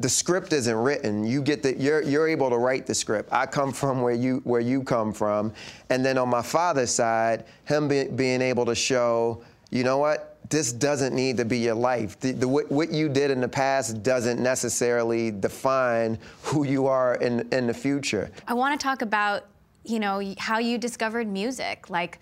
the 0.00 0.08
script 0.08 0.52
isn't 0.52 0.76
written. 0.76 1.24
You 1.24 1.40
get 1.40 1.62
the 1.62 1.78
you're 1.78 2.02
you're 2.02 2.28
able 2.28 2.50
to 2.50 2.58
write 2.58 2.84
the 2.86 2.94
script. 2.94 3.28
I 3.32 3.46
come 3.46 3.72
from 3.72 4.02
where 4.02 4.14
you 4.14 4.40
where 4.42 4.60
you 4.60 4.82
come 4.82 5.12
from, 5.12 5.52
and 5.88 6.04
then 6.04 6.18
on 6.18 6.28
my 6.28 6.42
father's 6.42 6.90
side, 6.90 7.44
him 7.64 7.86
be, 7.86 8.08
being 8.08 8.42
able 8.42 8.66
to 8.66 8.74
show, 8.74 9.44
you 9.70 9.84
know 9.84 9.98
what, 9.98 10.31
this 10.52 10.70
doesn't 10.70 11.14
need 11.14 11.38
to 11.38 11.46
be 11.46 11.58
your 11.58 11.74
life. 11.74 12.20
The, 12.20 12.32
the, 12.32 12.46
what, 12.46 12.70
what 12.70 12.92
you 12.92 13.08
did 13.08 13.30
in 13.30 13.40
the 13.40 13.48
past 13.48 14.02
doesn't 14.02 14.38
necessarily 14.38 15.30
define 15.30 16.18
who 16.42 16.64
you 16.64 16.86
are 16.86 17.14
in 17.16 17.48
in 17.52 17.66
the 17.66 17.74
future. 17.74 18.30
I 18.46 18.52
want 18.52 18.78
to 18.78 18.84
talk 18.84 19.00
about, 19.00 19.46
you 19.84 19.98
know, 19.98 20.34
how 20.36 20.58
you 20.58 20.76
discovered 20.76 21.26
music. 21.26 21.88
Like, 21.88 22.20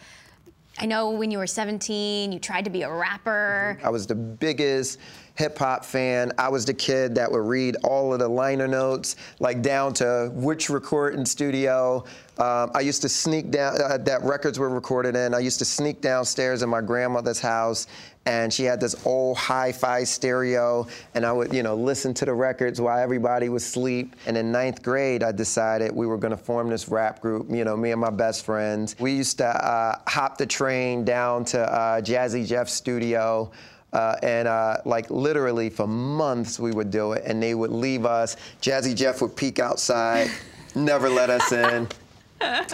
I 0.79 0.87
know 0.87 1.11
when 1.11 1.33
you 1.33 1.39
were 1.39 1.47
17, 1.49 2.31
you 2.31 2.39
tried 2.39 2.65
to 2.65 2.71
be 2.71 2.83
a 2.83 2.93
rapper. 2.93 3.79
I 3.83 3.91
was 3.91 4.07
the 4.07 4.15
biggest 4.15 4.99
hip 5.35 5.59
hop 5.59 5.85
fan. 5.85 6.33
I 6.39 6.49
was 6.49 6.65
the 6.65 6.75
kid 6.75 7.15
that 7.17 7.31
would 7.31 7.47
read 7.47 7.77
all 7.83 8.13
of 8.13 8.19
the 8.21 8.29
liner 8.29 8.69
notes, 8.69 9.17
like 9.41 9.63
down 9.63 9.93
to 9.95 10.31
which 10.35 10.71
recording 10.71 11.25
studio. 11.25 12.05
Um, 12.39 12.71
I 12.75 12.81
used 12.81 13.03
to 13.03 13.09
sneak 13.09 13.51
down, 13.51 13.81
uh, 13.81 13.99
that 13.99 14.23
records 14.23 14.59
were 14.59 14.69
recorded 14.69 15.17
in. 15.17 15.35
I 15.35 15.41
used 15.41 15.59
to 15.59 15.65
sneak 15.65 16.01
downstairs 16.01 16.63
in 16.63 16.69
my 16.69 16.81
grandmother's 16.81 17.41
house 17.41 17.87
and 18.27 18.53
she 18.53 18.65
had 18.65 18.81
this 18.81 19.07
old 19.07 19.39
hi-fi 19.39 20.05
stereo 20.05 20.87
and 21.15 21.25
I 21.25 21.33
would, 21.33 21.55
you 21.55 21.63
know, 21.63 21.75
listen 21.75 22.13
to 22.15 22.25
the 22.25 22.35
records 22.35 22.81
while 22.81 22.99
everybody 22.99 23.49
was 23.49 23.65
asleep. 23.65 24.15
And 24.27 24.37
in 24.37 24.53
ninth 24.53 24.83
grade, 24.83 25.23
I 25.23 25.33
decided 25.33 25.93
we 25.93 26.07
were 26.07 26.19
gonna 26.19 26.37
form 26.37 26.69
this 26.69 26.89
rap 26.89 27.21
group, 27.21 27.51
you 27.51 27.65
know, 27.65 27.77
me 27.77 27.93
and 27.93 28.01
my 28.01 28.11
best 28.11 28.45
friends. 28.45 28.95
We 28.99 29.13
used 29.13 29.39
to 29.39 29.47
uh, 29.47 29.99
hop 30.07 30.37
the 30.37 30.47
train 30.47 31.05
down 31.05 31.45
to 31.47 31.61
uh, 31.61 32.01
Jazzy 32.03 32.47
Jeff's 32.47 32.75
studio 32.75 33.51
uh, 33.93 34.17
and 34.23 34.47
uh, 34.47 34.79
like 34.85 35.11
literally 35.11 35.71
for 35.71 35.87
months 35.87 36.59
we 36.59 36.73
would 36.73 36.91
do 36.91 37.13
it, 37.13 37.25
and 37.27 37.43
they 37.43 37.55
would 37.55 37.71
leave 37.71 38.07
us. 38.07 38.37
Jazzy 38.63 38.95
Jeff 38.95 39.21
would 39.21 39.35
peek 39.35 39.59
outside, 39.59 40.31
never 40.75 41.09
let 41.09 41.31
us 41.31 41.53
in. 41.53 41.89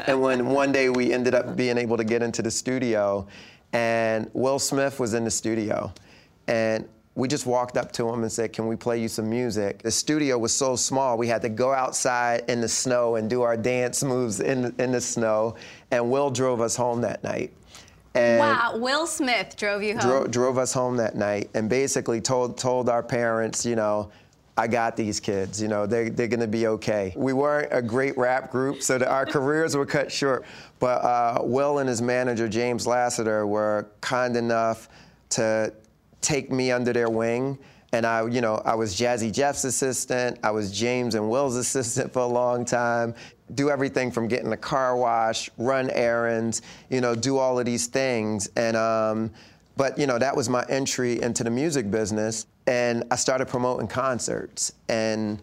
and 0.06 0.20
when 0.20 0.46
one 0.46 0.72
day 0.72 0.88
we 0.88 1.12
ended 1.12 1.34
up 1.34 1.56
being 1.56 1.78
able 1.78 1.96
to 1.96 2.04
get 2.04 2.22
into 2.22 2.42
the 2.42 2.50
studio, 2.50 3.26
and 3.72 4.30
Will 4.32 4.58
Smith 4.58 4.98
was 5.00 5.14
in 5.14 5.24
the 5.24 5.30
studio, 5.30 5.92
and 6.48 6.88
we 7.16 7.28
just 7.28 7.46
walked 7.46 7.78
up 7.78 7.92
to 7.92 8.08
him 8.08 8.22
and 8.22 8.30
said, 8.30 8.52
Can 8.52 8.68
we 8.68 8.76
play 8.76 9.00
you 9.00 9.08
some 9.08 9.28
music? 9.28 9.82
The 9.82 9.90
studio 9.90 10.38
was 10.38 10.52
so 10.52 10.76
small, 10.76 11.16
we 11.16 11.26
had 11.26 11.42
to 11.42 11.48
go 11.48 11.72
outside 11.72 12.44
in 12.48 12.60
the 12.60 12.68
snow 12.68 13.16
and 13.16 13.28
do 13.28 13.42
our 13.42 13.56
dance 13.56 14.04
moves 14.04 14.40
in, 14.40 14.74
in 14.78 14.92
the 14.92 15.00
snow. 15.00 15.56
And 15.90 16.10
Will 16.10 16.30
drove 16.30 16.60
us 16.60 16.76
home 16.76 17.00
that 17.00 17.24
night. 17.24 17.52
And 18.14 18.38
wow, 18.38 18.76
Will 18.76 19.06
Smith 19.06 19.56
drove 19.56 19.82
you 19.82 19.94
home. 19.94 20.00
Dro- 20.00 20.26
drove 20.26 20.58
us 20.58 20.72
home 20.72 20.96
that 20.98 21.16
night 21.16 21.50
and 21.54 21.68
basically 21.68 22.20
told 22.20 22.56
told 22.56 22.88
our 22.88 23.02
parents, 23.02 23.64
you 23.66 23.76
know, 23.76 24.10
I 24.56 24.66
got 24.66 24.96
these 24.96 25.20
kids, 25.20 25.60
you 25.60 25.68
know, 25.68 25.86
they, 25.86 26.08
they're 26.08 26.28
gonna 26.28 26.46
be 26.46 26.66
okay. 26.66 27.12
We 27.16 27.32
weren't 27.32 27.68
a 27.72 27.82
great 27.82 28.16
rap 28.16 28.50
group, 28.50 28.82
so 28.82 28.98
our 29.04 29.26
careers 29.36 29.76
were 29.76 29.86
cut 29.86 30.10
short. 30.10 30.44
But 30.78 31.04
uh, 31.04 31.40
Will 31.42 31.78
and 31.78 31.88
his 31.88 32.00
manager, 32.00 32.48
James 32.48 32.86
Lassiter, 32.86 33.46
were 33.46 33.88
kind 34.00 34.36
enough 34.36 34.88
to 35.30 35.72
take 36.20 36.50
me 36.50 36.72
under 36.72 36.92
their 36.92 37.10
wing. 37.10 37.58
And 37.92 38.04
I, 38.04 38.26
you 38.26 38.40
know, 38.40 38.60
I 38.64 38.74
was 38.74 38.96
Jazzy 38.96 39.32
Jeff's 39.32 39.64
assistant. 39.64 40.38
I 40.42 40.50
was 40.50 40.70
James 40.72 41.14
and 41.14 41.30
Will's 41.30 41.56
assistant 41.56 42.12
for 42.12 42.20
a 42.20 42.26
long 42.26 42.64
time 42.64 43.14
do 43.54 43.70
everything 43.70 44.10
from 44.10 44.26
getting 44.28 44.50
the 44.50 44.56
car 44.56 44.96
wash, 44.96 45.50
run 45.56 45.90
errands, 45.90 46.62
you 46.90 47.00
know, 47.00 47.14
do 47.14 47.38
all 47.38 47.58
of 47.58 47.64
these 47.64 47.86
things. 47.86 48.48
And 48.56 48.76
um, 48.76 49.30
but 49.76 49.98
you 49.98 50.06
know, 50.06 50.18
that 50.18 50.34
was 50.34 50.48
my 50.48 50.64
entry 50.68 51.20
into 51.22 51.44
the 51.44 51.50
music 51.50 51.90
business, 51.90 52.46
and 52.66 53.04
I 53.10 53.16
started 53.16 53.46
promoting 53.46 53.86
concerts. 53.86 54.72
And 54.88 55.42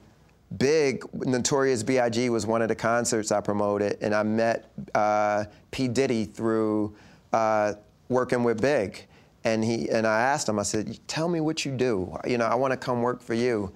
Big, 0.57 1.03
Notorious 1.13 1.83
B.I.G. 1.83 2.29
was 2.29 2.45
one 2.45 2.61
of 2.61 2.67
the 2.67 2.75
concerts 2.75 3.31
I 3.31 3.41
promoted, 3.41 3.97
and 4.01 4.13
I 4.13 4.23
met 4.23 4.71
uh, 4.93 5.45
P. 5.71 5.87
Diddy 5.87 6.25
through 6.25 6.95
uh, 7.31 7.73
working 8.09 8.43
with 8.43 8.61
Big. 8.61 9.05
And 9.45 9.63
he 9.63 9.89
and 9.89 10.07
I 10.07 10.21
asked 10.21 10.47
him, 10.47 10.57
I 10.57 10.63
said, 10.63 10.99
"Tell 11.07 11.27
me 11.27 11.41
what 11.41 11.65
you 11.65 11.71
do. 11.71 12.15
You 12.25 12.37
know, 12.37 12.45
I 12.45 12.55
want 12.55 12.71
to 12.71 12.77
come 12.77 13.01
work 13.01 13.21
for 13.21 13.33
you." 13.33 13.73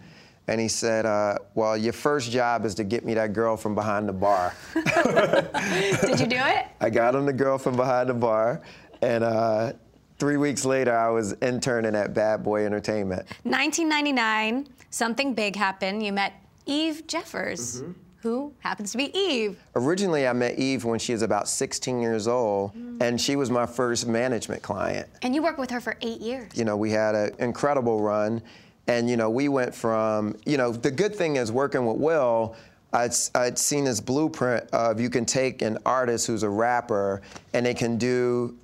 and 0.48 0.62
he 0.62 0.68
said, 0.68 1.06
uh, 1.06 1.38
"Well, 1.56 1.76
your 1.76 1.94
first 1.94 2.32
job 2.32 2.66
is 2.66 2.74
to 2.76 2.84
get 2.84 3.06
me 3.06 3.14
that 3.16 3.34
girl 3.34 3.58
from 3.58 3.76
behind 3.76 4.08
the 4.08 4.14
bar." 4.14 4.54
Did 4.74 6.20
you 6.20 6.28
do 6.28 6.38
it? 6.38 6.68
I 6.80 6.90
got 6.90 7.16
him 7.16 7.26
the 7.26 7.34
girl 7.34 7.58
from 7.58 7.76
behind 7.76 8.10
the 8.10 8.14
bar, 8.14 8.62
and 9.02 9.24
uh, 9.24 9.74
three 10.20 10.38
weeks 10.38 10.66
later, 10.66 10.96
I 10.98 11.10
was 11.10 11.34
interning 11.34 11.96
at 11.96 12.14
Bad 12.14 12.44
Boy 12.44 12.66
Entertainment. 12.66 13.28
1999, 13.44 14.68
something 14.90 15.34
big 15.34 15.56
happened. 15.56 16.04
You 16.04 16.14
met 16.14 16.34
Eve 16.66 17.08
Jeffers. 17.08 17.82
Mm-hmm. 17.82 17.92
Who 18.22 18.52
happens 18.60 18.92
to 18.92 18.98
be 18.98 19.16
Eve? 19.18 19.60
Originally, 19.76 20.28
I 20.28 20.34
met 20.34 20.58
Eve 20.58 20.84
when 20.84 20.98
she 20.98 21.14
was 21.14 21.22
about 21.22 21.48
16 21.48 22.02
years 22.02 22.28
old, 22.28 22.76
mm. 22.76 23.02
and 23.02 23.22
she 23.22 23.36
was 23.36 23.52
my 23.52 23.68
first 23.68 24.08
management 24.08 24.64
client. 24.64 25.08
And 25.22 25.36
you 25.36 25.44
worked 25.44 25.60
with 25.60 25.70
her 25.70 25.80
for 25.80 25.96
eight 26.02 26.20
years. 26.20 26.52
You 26.56 26.66
know, 26.66 26.76
we 26.76 26.90
had 26.90 27.14
an 27.14 27.36
incredible 27.38 28.02
run 28.02 28.42
and, 28.88 29.10
you 29.10 29.18
know, 29.18 29.30
we 29.30 29.50
went 29.50 29.76
from, 29.76 30.36
you 30.46 30.58
know, 30.58 30.72
the 30.72 30.92
good 30.92 31.16
thing 31.16 31.36
is 31.36 31.52
working 31.52 31.86
with 31.86 31.98
Will, 31.98 32.56
I'd, 32.94 33.12
I'd 33.36 33.60
seen 33.60 33.84
this 33.84 34.00
blueprint 34.00 34.70
of 34.72 35.00
you 35.02 35.10
can 35.10 35.26
take 35.26 35.62
an 35.62 35.78
artist 35.86 36.26
who's 36.26 36.44
a 36.44 36.50
rapper 36.50 37.22
and 37.54 37.66
they 37.66 37.74
can 37.74 37.98
do 37.98 38.58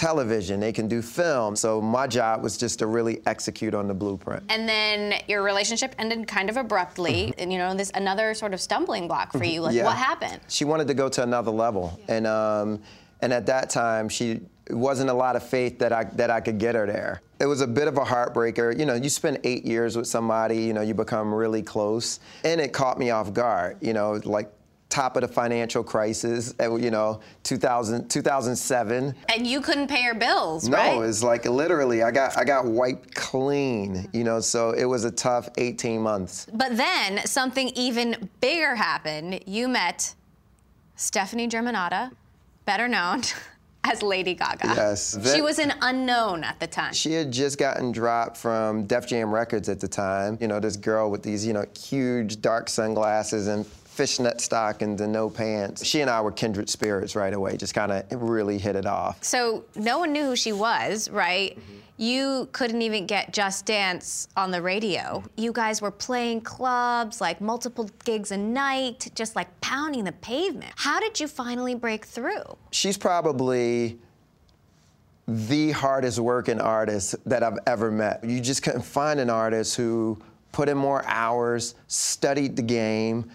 television, 0.00 0.60
they 0.60 0.72
can 0.72 0.88
do 0.88 1.02
film. 1.02 1.54
So 1.54 1.78
my 1.78 2.06
job 2.06 2.42
was 2.42 2.56
just 2.56 2.78
to 2.78 2.86
really 2.86 3.20
execute 3.26 3.74
on 3.74 3.86
the 3.86 3.92
blueprint. 3.92 4.42
And 4.48 4.66
then 4.66 5.20
your 5.28 5.42
relationship 5.42 5.94
ended 5.98 6.26
kind 6.26 6.48
of 6.48 6.56
abruptly, 6.56 7.26
mm-hmm. 7.26 7.40
and 7.40 7.52
you 7.52 7.58
know, 7.58 7.74
this 7.74 7.92
another 7.94 8.32
sort 8.32 8.54
of 8.54 8.62
stumbling 8.62 9.06
block 9.08 9.32
for 9.32 9.44
you. 9.44 9.60
Like, 9.60 9.74
yeah. 9.74 9.84
what 9.84 9.96
happened? 9.96 10.40
She 10.48 10.64
wanted 10.64 10.88
to 10.88 10.94
go 10.94 11.10
to 11.10 11.22
another 11.22 11.50
level, 11.50 12.00
yeah. 12.08 12.14
and 12.14 12.26
um, 12.26 12.82
and 13.20 13.30
at 13.32 13.44
that 13.46 13.68
time 13.68 14.08
she 14.08 14.40
it 14.66 14.74
wasn't 14.74 15.10
a 15.10 15.14
lot 15.14 15.36
of 15.36 15.42
faith 15.42 15.78
that 15.80 15.92
I 15.92 16.04
that 16.04 16.30
I 16.30 16.40
could 16.40 16.58
get 16.58 16.74
her 16.74 16.86
there. 16.86 17.20
It 17.38 17.46
was 17.46 17.60
a 17.60 17.66
bit 17.66 17.86
of 17.86 17.98
a 17.98 18.04
heartbreaker. 18.04 18.78
You 18.78 18.86
know, 18.86 18.94
you 18.94 19.10
spend 19.10 19.40
eight 19.44 19.66
years 19.66 19.96
with 19.98 20.06
somebody, 20.06 20.62
you 20.62 20.72
know, 20.72 20.80
you 20.80 20.94
become 20.94 21.34
really 21.34 21.62
close, 21.62 22.20
and 22.42 22.58
it 22.58 22.72
caught 22.72 22.98
me 22.98 23.10
off 23.10 23.34
guard. 23.34 23.76
You 23.82 23.92
know, 23.92 24.20
like 24.24 24.50
top 24.90 25.16
of 25.16 25.22
the 25.22 25.28
financial 25.28 25.82
crisis, 25.82 26.52
uh, 26.60 26.74
you 26.74 26.90
know, 26.90 27.20
2000, 27.44 28.08
2007. 28.08 29.14
And 29.28 29.46
you 29.46 29.60
couldn't 29.60 29.86
pay 29.86 30.02
your 30.02 30.14
bills, 30.14 30.68
no, 30.68 30.76
right? 30.76 30.96
No, 30.96 31.02
it's 31.02 31.22
like 31.22 31.46
literally, 31.46 32.02
I 32.02 32.10
got 32.10 32.36
I 32.36 32.44
got 32.44 32.66
wiped 32.66 33.14
clean, 33.14 34.08
you 34.12 34.24
know, 34.24 34.40
so 34.40 34.72
it 34.72 34.84
was 34.84 35.04
a 35.04 35.10
tough 35.10 35.48
18 35.56 36.02
months. 36.02 36.46
But 36.52 36.76
then 36.76 37.24
something 37.24 37.68
even 37.70 38.28
bigger 38.40 38.74
happened. 38.74 39.40
You 39.46 39.68
met 39.68 40.14
Stephanie 40.96 41.48
Germanotta, 41.48 42.10
better 42.66 42.88
known 42.88 43.22
as 43.84 44.02
Lady 44.02 44.34
Gaga. 44.34 44.74
Yes. 44.74 45.16
she 45.34 45.40
was 45.40 45.58
an 45.58 45.72
unknown 45.82 46.44
at 46.44 46.58
the 46.60 46.66
time. 46.66 46.92
She 46.92 47.12
had 47.12 47.32
just 47.32 47.58
gotten 47.58 47.92
dropped 47.92 48.36
from 48.36 48.86
Def 48.86 49.06
Jam 49.06 49.32
Records 49.32 49.68
at 49.68 49.80
the 49.80 49.88
time. 49.88 50.36
You 50.40 50.48
know, 50.48 50.60
this 50.60 50.76
girl 50.76 51.10
with 51.10 51.22
these, 51.22 51.46
you 51.46 51.52
know, 51.52 51.64
huge 51.78 52.42
dark 52.42 52.68
sunglasses 52.68 53.46
and 53.46 53.64
fishnet 53.90 54.40
stockings 54.40 55.00
and 55.00 55.12
no 55.12 55.28
pants. 55.28 55.84
She 55.84 56.00
and 56.00 56.08
I 56.08 56.20
were 56.20 56.32
kindred 56.32 56.70
spirits 56.70 57.16
right 57.16 57.34
away, 57.34 57.56
just 57.56 57.74
kind 57.74 57.92
of 57.92 58.04
really 58.22 58.56
hit 58.56 58.76
it 58.76 58.86
off. 58.86 59.22
So 59.22 59.64
no 59.74 59.98
one 59.98 60.12
knew 60.12 60.24
who 60.24 60.36
she 60.36 60.52
was, 60.52 61.10
right? 61.10 61.58
Mm-hmm. 61.58 61.76
You 61.98 62.48
couldn't 62.52 62.80
even 62.80 63.06
get 63.06 63.30
Just 63.30 63.66
Dance 63.66 64.28
on 64.34 64.50
the 64.50 64.62
radio. 64.62 65.22
You 65.36 65.52
guys 65.52 65.82
were 65.82 65.90
playing 65.90 66.40
clubs, 66.40 67.20
like 67.20 67.42
multiple 67.42 67.90
gigs 68.04 68.30
a 68.30 68.38
night, 68.38 69.10
just 69.14 69.36
like 69.36 69.60
pounding 69.60 70.04
the 70.04 70.12
pavement. 70.12 70.72
How 70.76 70.98
did 70.98 71.20
you 71.20 71.28
finally 71.28 71.74
break 71.74 72.06
through? 72.06 72.56
She's 72.70 72.96
probably 72.96 73.98
the 75.28 75.72
hardest 75.72 76.18
working 76.20 76.60
artist 76.60 77.16
that 77.26 77.42
I've 77.42 77.58
ever 77.66 77.90
met. 77.90 78.24
You 78.24 78.40
just 78.40 78.62
couldn't 78.62 78.82
find 78.82 79.20
an 79.20 79.28
artist 79.28 79.76
who 79.76 80.18
put 80.52 80.68
in 80.70 80.78
more 80.78 81.04
hours, 81.06 81.74
studied 81.86 82.56
the 82.56 82.62
game, 82.62 83.30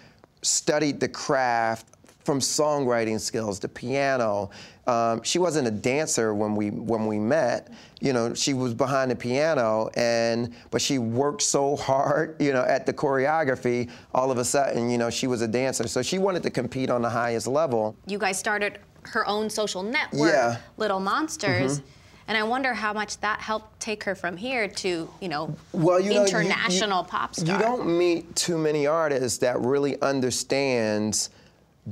studied 0.46 1.00
the 1.00 1.08
craft 1.08 1.86
from 2.24 2.40
songwriting 2.40 3.20
skills 3.20 3.58
to 3.60 3.68
piano. 3.68 4.50
Um, 4.86 5.22
she 5.22 5.38
wasn't 5.38 5.68
a 5.68 5.70
dancer 5.70 6.34
when 6.34 6.54
we 6.54 6.70
when 6.70 7.06
we 7.06 7.18
met. 7.18 7.72
You 8.00 8.12
know, 8.12 8.34
she 8.34 8.52
was 8.52 8.74
behind 8.74 9.10
the 9.10 9.16
piano, 9.16 9.90
and 9.96 10.54
but 10.70 10.82
she 10.82 10.98
worked 10.98 11.42
so 11.42 11.76
hard. 11.76 12.36
You 12.40 12.52
know, 12.52 12.62
at 12.62 12.84
the 12.86 12.92
choreography. 12.92 13.90
All 14.14 14.30
of 14.30 14.38
a 14.38 14.44
sudden, 14.44 14.90
you 14.90 14.98
know, 14.98 15.10
she 15.10 15.26
was 15.26 15.42
a 15.42 15.48
dancer. 15.48 15.88
So 15.88 16.02
she 16.02 16.18
wanted 16.18 16.42
to 16.42 16.50
compete 16.50 16.90
on 16.90 17.02
the 17.02 17.10
highest 17.10 17.46
level. 17.46 17.96
You 18.06 18.18
guys 18.18 18.38
started 18.38 18.78
her 19.02 19.26
own 19.28 19.48
social 19.48 19.82
network, 19.82 20.32
yeah. 20.32 20.58
Little 20.76 21.00
Monsters. 21.00 21.80
Mm-hmm. 21.80 21.90
And 22.28 22.36
I 22.36 22.42
wonder 22.42 22.74
how 22.74 22.92
much 22.92 23.18
that 23.20 23.40
helped 23.40 23.78
take 23.78 24.02
her 24.04 24.14
from 24.14 24.36
here 24.36 24.66
to, 24.66 25.08
you 25.20 25.28
know, 25.28 25.54
well, 25.72 26.00
you 26.00 26.10
international 26.10 26.88
know, 26.88 26.96
you, 26.96 27.02
you, 27.02 27.08
pop 27.08 27.34
star. 27.34 27.56
You 27.56 27.62
don't 27.62 27.98
meet 27.98 28.34
too 28.34 28.58
many 28.58 28.86
artists 28.86 29.38
that 29.38 29.60
really 29.60 30.00
understands 30.02 31.30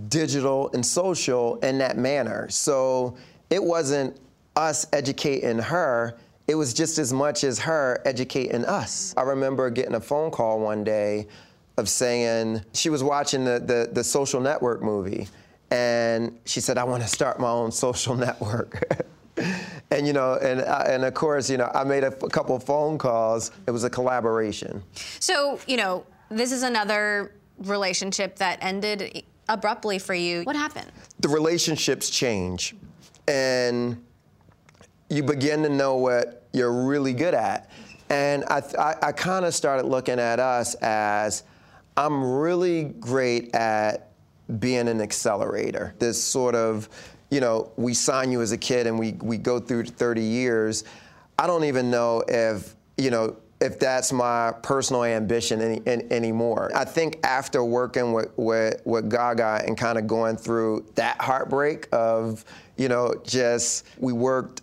digital 0.08 0.70
and 0.72 0.84
social 0.84 1.56
in 1.60 1.78
that 1.78 1.96
manner. 1.96 2.48
So 2.50 3.16
it 3.50 3.62
wasn't 3.62 4.18
us 4.56 4.86
educating 4.92 5.58
her, 5.58 6.16
it 6.46 6.54
was 6.54 6.74
just 6.74 6.98
as 6.98 7.12
much 7.12 7.42
as 7.42 7.58
her 7.60 8.02
educating 8.04 8.64
us. 8.64 9.14
I 9.16 9.22
remember 9.22 9.70
getting 9.70 9.94
a 9.94 10.00
phone 10.00 10.30
call 10.30 10.60
one 10.60 10.84
day 10.84 11.26
of 11.76 11.88
saying 11.88 12.62
she 12.72 12.90
was 12.90 13.02
watching 13.02 13.44
the, 13.44 13.58
the, 13.58 13.90
the 13.92 14.04
social 14.04 14.40
network 14.40 14.82
movie 14.82 15.28
and 15.70 16.38
she 16.44 16.60
said, 16.60 16.78
I 16.78 16.84
want 16.84 17.02
to 17.02 17.08
start 17.08 17.40
my 17.40 17.50
own 17.50 17.72
social 17.72 18.14
network. 18.26 18.84
And 19.90 20.06
you 20.06 20.12
know, 20.12 20.34
and 20.34 20.60
uh, 20.60 20.84
and 20.86 21.04
of 21.04 21.14
course, 21.14 21.50
you 21.50 21.56
know, 21.56 21.70
I 21.74 21.84
made 21.84 22.04
a, 22.04 22.08
a 22.24 22.30
couple 22.30 22.58
phone 22.58 22.98
calls. 22.98 23.50
It 23.66 23.70
was 23.70 23.84
a 23.84 23.90
collaboration. 23.90 24.82
So 25.20 25.58
you 25.66 25.76
know, 25.76 26.06
this 26.30 26.52
is 26.52 26.62
another 26.62 27.34
relationship 27.58 28.36
that 28.36 28.58
ended 28.62 29.24
abruptly 29.48 29.98
for 29.98 30.14
you. 30.14 30.42
What 30.42 30.56
happened? 30.56 30.90
The 31.20 31.28
relationships 31.28 32.10
change, 32.10 32.74
and 33.28 34.02
you 35.10 35.22
begin 35.22 35.62
to 35.62 35.68
know 35.68 35.96
what 35.96 36.46
you're 36.52 36.86
really 36.86 37.12
good 37.12 37.34
at. 37.34 37.70
And 38.10 38.44
I, 38.44 38.62
I, 38.78 38.94
I 39.08 39.12
kind 39.12 39.44
of 39.44 39.54
started 39.54 39.86
looking 39.86 40.18
at 40.18 40.38
us 40.38 40.74
as 40.76 41.42
I'm 41.96 42.22
really 42.22 42.84
great 42.84 43.54
at 43.54 44.10
being 44.58 44.88
an 44.88 45.00
accelerator. 45.00 45.94
This 45.98 46.22
sort 46.22 46.54
of 46.54 46.88
you 47.34 47.40
know, 47.40 47.72
we 47.76 47.94
sign 47.94 48.30
you 48.30 48.42
as 48.42 48.52
a 48.52 48.56
kid 48.56 48.86
and 48.86 48.96
we, 48.96 49.14
we 49.14 49.36
go 49.36 49.58
through 49.58 49.86
30 49.86 50.22
years. 50.22 50.84
I 51.36 51.48
don't 51.48 51.64
even 51.64 51.90
know 51.90 52.22
if, 52.28 52.76
you 52.96 53.10
know, 53.10 53.34
if 53.60 53.80
that's 53.80 54.12
my 54.12 54.52
personal 54.62 55.02
ambition 55.02 55.60
any, 55.60 55.82
any, 55.84 56.04
anymore. 56.12 56.70
I 56.76 56.84
think 56.84 57.18
after 57.24 57.64
working 57.64 58.12
with, 58.12 58.30
with, 58.36 58.80
with 58.84 59.10
Gaga 59.10 59.64
and 59.66 59.76
kind 59.76 59.98
of 59.98 60.06
going 60.06 60.36
through 60.36 60.86
that 60.94 61.20
heartbreak 61.20 61.88
of, 61.90 62.44
you 62.76 62.88
know, 62.88 63.20
just 63.24 63.84
we 63.98 64.12
worked 64.12 64.62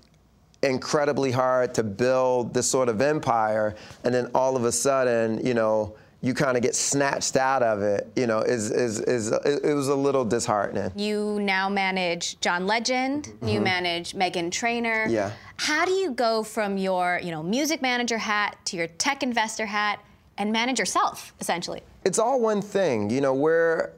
incredibly 0.63 1.31
hard 1.31 1.73
to 1.73 1.83
build 1.83 2.53
this 2.53 2.71
sort 2.71 2.87
of 2.87 3.01
empire, 3.01 3.75
and 4.05 4.15
then 4.15 4.31
all 4.33 4.55
of 4.55 4.63
a 4.63 4.71
sudden, 4.71 5.45
you 5.45 5.55
know, 5.55 5.93
you 6.23 6.35
kind 6.35 6.55
of 6.55 6.61
get 6.61 6.75
snatched 6.75 7.35
out 7.35 7.63
of 7.63 7.81
it, 7.81 8.11
you 8.15 8.27
know, 8.27 8.41
is, 8.41 8.69
is, 8.69 8.99
is, 9.01 9.31
it 9.31 9.73
was 9.73 9.87
a 9.87 9.95
little 9.95 10.23
disheartening. 10.23 10.91
You 10.95 11.39
now 11.41 11.67
manage 11.67 12.39
John 12.41 12.67
Legend, 12.67 13.25
mm-hmm. 13.25 13.47
you 13.47 13.59
manage 13.59 14.13
Meghan 14.13 14.51
Trainor. 14.51 15.07
Yeah. 15.09 15.31
How 15.57 15.83
do 15.83 15.91
you 15.91 16.11
go 16.11 16.43
from 16.43 16.77
your, 16.77 17.19
you 17.23 17.31
know, 17.31 17.41
music 17.41 17.81
manager 17.81 18.19
hat 18.19 18.57
to 18.65 18.77
your 18.77 18.87
tech 18.87 19.23
investor 19.23 19.65
hat 19.65 19.99
and 20.37 20.51
manage 20.51 20.77
yourself, 20.77 21.33
essentially? 21.39 21.81
It's 22.05 22.19
all 22.19 22.39
one 22.39 22.61
thing. 22.61 23.09
You 23.09 23.21
know, 23.21 23.33
we're, 23.33 23.91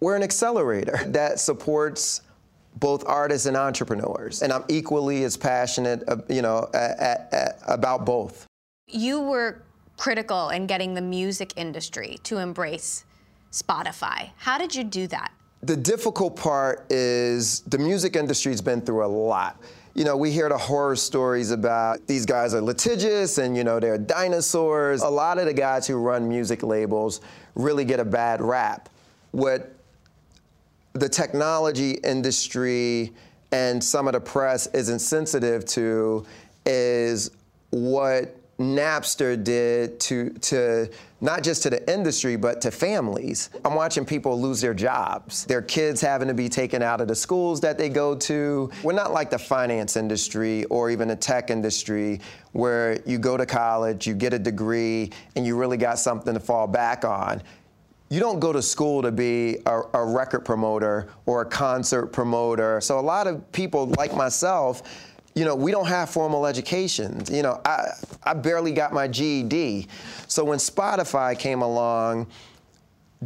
we're 0.00 0.16
an 0.16 0.24
accelerator 0.24 0.98
that 1.06 1.38
supports 1.38 2.22
both 2.80 3.04
artists 3.06 3.46
and 3.46 3.56
entrepreneurs. 3.56 4.42
And 4.42 4.52
I'm 4.52 4.64
equally 4.68 5.22
as 5.22 5.36
passionate, 5.36 6.02
you 6.28 6.42
know, 6.42 6.68
at 6.74 7.60
about 7.66 8.04
both. 8.04 8.46
You 8.88 9.20
were 9.20 9.62
critical 9.98 10.48
in 10.50 10.66
getting 10.66 10.94
the 10.94 11.02
music 11.02 11.52
industry 11.56 12.18
to 12.22 12.38
embrace 12.38 13.04
Spotify. 13.52 14.30
How 14.36 14.56
did 14.56 14.74
you 14.74 14.84
do 14.84 15.06
that? 15.08 15.32
The 15.62 15.76
difficult 15.76 16.36
part 16.36 16.90
is 16.90 17.60
the 17.62 17.78
music 17.78 18.14
industry's 18.16 18.60
been 18.60 18.80
through 18.80 19.04
a 19.04 19.08
lot. 19.08 19.60
You 19.94 20.04
know, 20.04 20.16
we 20.16 20.30
hear 20.30 20.48
the 20.48 20.56
horror 20.56 20.94
stories 20.94 21.50
about 21.50 22.06
these 22.06 22.24
guys 22.24 22.54
are 22.54 22.60
litigious 22.60 23.38
and, 23.38 23.56
you 23.56 23.64
know, 23.64 23.80
they're 23.80 23.98
dinosaurs. 23.98 25.02
A 25.02 25.08
lot 25.08 25.38
of 25.38 25.46
the 25.46 25.52
guys 25.52 25.86
who 25.86 25.96
run 25.96 26.28
music 26.28 26.62
labels 26.62 27.20
really 27.56 27.84
get 27.84 27.98
a 27.98 28.04
bad 28.04 28.40
rap. 28.40 28.88
What 29.32 29.74
the 30.92 31.08
technology 31.08 31.92
industry 32.04 33.12
and 33.50 33.82
some 33.82 34.06
of 34.06 34.12
the 34.12 34.20
press 34.20 34.68
isn't 34.68 35.00
sensitive 35.00 35.64
to 35.66 36.24
is 36.64 37.32
what 37.70 38.37
Napster 38.58 39.42
did 39.42 40.00
to, 40.00 40.30
to 40.30 40.90
not 41.20 41.44
just 41.44 41.62
to 41.62 41.70
the 41.70 41.92
industry, 41.92 42.34
but 42.34 42.60
to 42.62 42.72
families. 42.72 43.50
I'm 43.64 43.76
watching 43.76 44.04
people 44.04 44.40
lose 44.40 44.60
their 44.60 44.74
jobs, 44.74 45.44
their 45.44 45.62
kids 45.62 46.00
having 46.00 46.26
to 46.26 46.34
be 46.34 46.48
taken 46.48 46.82
out 46.82 47.00
of 47.00 47.06
the 47.06 47.14
schools 47.14 47.60
that 47.60 47.78
they 47.78 47.88
go 47.88 48.16
to. 48.16 48.68
We're 48.82 48.94
not 48.94 49.12
like 49.12 49.30
the 49.30 49.38
finance 49.38 49.96
industry 49.96 50.64
or 50.64 50.90
even 50.90 51.06
the 51.06 51.16
tech 51.16 51.50
industry 51.50 52.20
where 52.50 53.00
you 53.06 53.18
go 53.18 53.36
to 53.36 53.46
college, 53.46 54.08
you 54.08 54.14
get 54.14 54.32
a 54.32 54.38
degree, 54.40 55.12
and 55.36 55.46
you 55.46 55.56
really 55.56 55.76
got 55.76 56.00
something 56.00 56.34
to 56.34 56.40
fall 56.40 56.66
back 56.66 57.04
on 57.04 57.42
you 58.10 58.20
don't 58.20 58.40
go 58.40 58.54
to 58.54 58.62
school 58.62 59.02
to 59.02 59.12
be 59.12 59.58
a, 59.66 59.82
a, 59.92 60.02
record 60.02 60.40
promoter 60.40 61.10
or 61.26 61.42
a 61.42 61.44
concert 61.44 62.06
promoter. 62.06 62.80
So 62.80 62.98
a 62.98 63.00
lot 63.02 63.26
of 63.26 63.52
people 63.52 63.92
like 63.98 64.14
myself 64.14 64.82
you 65.38 65.44
know, 65.44 65.54
we 65.54 65.70
don't 65.70 65.86
have 65.86 66.10
formal 66.10 66.46
education. 66.46 67.22
You 67.30 67.42
know, 67.42 67.60
I, 67.64 67.92
I 68.24 68.34
barely 68.34 68.72
got 68.72 68.92
my 68.92 69.06
GED. 69.06 69.86
So 70.26 70.44
when 70.44 70.58
Spotify 70.58 71.38
came 71.38 71.62
along, 71.62 72.26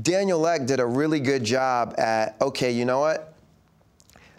Daniel 0.01 0.47
Ek 0.47 0.67
did 0.67 0.79
a 0.79 0.85
really 0.85 1.21
good 1.21 1.43
job 1.43 1.95
at, 1.97 2.37
okay, 2.43 2.71
you 2.71 2.85
know 2.85 3.01
what? 3.01 3.35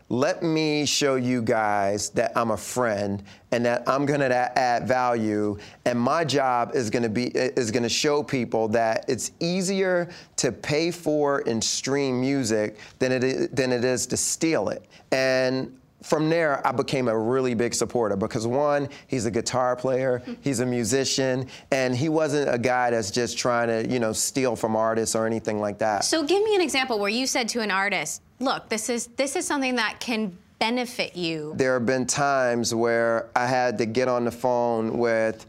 Let 0.10 0.44
me 0.44 0.86
show 0.86 1.16
you 1.16 1.42
guys 1.42 2.10
that 2.12 2.34
I'm 2.36 2.52
a 2.52 2.58
friend 2.58 3.24
and 3.52 3.66
that 3.66 3.82
I'm 3.88 4.06
gonna 4.06 4.26
add 4.26 4.88
value. 4.88 5.58
And 5.86 6.00
my 6.00 6.24
job 6.24 6.76
is 6.76 6.92
gonna 6.92 7.10
be 7.10 7.32
is 7.34 7.72
gonna 7.72 7.90
show 7.90 8.22
people 8.22 8.68
that 8.70 9.06
it's 9.08 9.32
easier 9.40 10.10
to 10.36 10.52
pay 10.52 10.92
for 10.92 11.42
and 11.48 11.64
stream 11.64 12.22
music 12.22 12.78
than 13.00 13.12
it 13.12 13.24
is, 13.24 13.48
than 13.50 13.72
it 13.72 13.84
is 13.84 14.06
to 14.08 14.18
steal 14.18 14.70
it. 14.70 14.86
And 15.12 15.76
from 16.04 16.30
there, 16.30 16.66
I 16.68 16.72
became 16.72 17.08
a 17.08 17.18
really 17.18 17.54
big 17.54 17.74
supporter 17.74 18.16
because 18.16 18.46
one, 18.46 18.90
he's 19.08 19.26
a 19.26 19.32
guitar 19.32 19.76
player, 19.76 20.22
he's 20.42 20.60
a 20.60 20.66
musician, 20.66 21.48
and 21.72 21.96
he 21.96 22.10
wasn't 22.10 22.54
a 22.54 22.58
guy 22.58 22.92
that's 22.92 23.10
just 23.10 23.38
trying 23.38 23.70
to, 23.70 23.90
you 23.92 24.00
know, 24.00 24.12
steal 24.12 24.56
from 24.56 24.76
artists 24.76 25.16
or 25.16 25.26
anything 25.26 25.60
like 25.60 25.80
that. 25.80 26.04
So 26.04 26.24
give 26.24 26.44
me 26.44 26.56
an 26.56 26.62
example 26.62 27.00
where 27.00 27.10
you 27.10 27.26
said 27.26 27.48
to 27.50 27.62
an 27.62 27.72
artist, 27.72 28.22
look, 28.40 28.70
this 28.70 28.90
is 28.90 29.08
this 29.16 29.36
is 29.36 29.48
something 29.48 29.76
that 29.76 30.00
can 30.00 30.38
benefit 30.60 31.16
you. 31.16 31.54
There 31.56 31.74
have 31.74 31.86
been 31.86 32.06
times 32.06 32.76
where 32.76 33.30
I 33.36 33.48
had 33.48 33.78
to 33.78 33.86
get 33.86 34.08
on 34.08 34.26
the 34.26 34.32
phone 34.32 34.98
with 34.98 35.46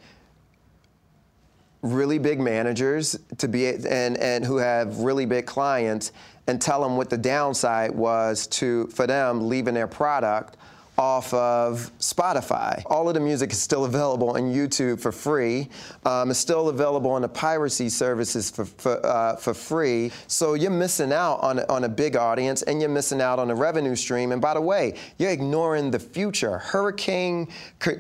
really 1.83 2.19
big 2.19 2.40
managers 2.40 3.19
to 3.38 3.47
be 3.47 3.69
and 3.69 4.17
and 4.17 4.45
who 4.45 4.57
have 4.57 4.99
really 5.01 5.27
big 5.27 5.47
clients 5.47 6.12
and 6.46 6.61
tell 6.61 6.83
them 6.83 6.96
what 6.96 7.11
the 7.11 7.18
downside 7.18 7.90
was 7.90 8.46
to 8.46 8.87
for 8.88 9.07
them 9.07 9.48
leaving 9.48 9.74
their 9.74 9.88
product 9.88 10.57
off 10.96 11.35
of 11.35 11.90
Spotify. 11.98 12.83
All 12.87 13.09
of 13.09 13.14
the 13.14 13.20
music 13.20 13.52
is 13.52 13.61
still 13.61 13.85
available 13.85 14.30
on 14.30 14.42
YouTube 14.42 15.00
for 15.00 15.11
free. 15.11 15.68
Um, 16.04 16.30
it's 16.30 16.38
still 16.38 16.68
available 16.68 17.11
on 17.11 17.22
the 17.22 17.28
piracy 17.28 17.88
services 17.88 18.50
for, 18.50 18.64
for, 18.64 19.04
uh, 19.04 19.37
for 19.37 19.54
free. 19.54 20.12
So 20.28 20.54
you're 20.54 20.70
missing 20.70 21.12
out 21.12 21.40
on, 21.42 21.61
on 21.68 21.85
a 21.85 21.88
big 21.88 22.16
audience 22.16 22.62
and 22.62 22.80
you're 22.80 22.90
missing 22.90 23.20
out 23.20 23.38
on 23.38 23.50
a 23.50 23.54
revenue 23.54 23.96
stream. 23.96 24.33
And 24.33 24.40
by 24.40 24.54
the 24.54 24.61
way, 24.61 24.94
you're 25.18 25.33
ignoring 25.33 25.90
the 25.90 25.98
future. 25.98 26.59
Hurricane 26.59 27.48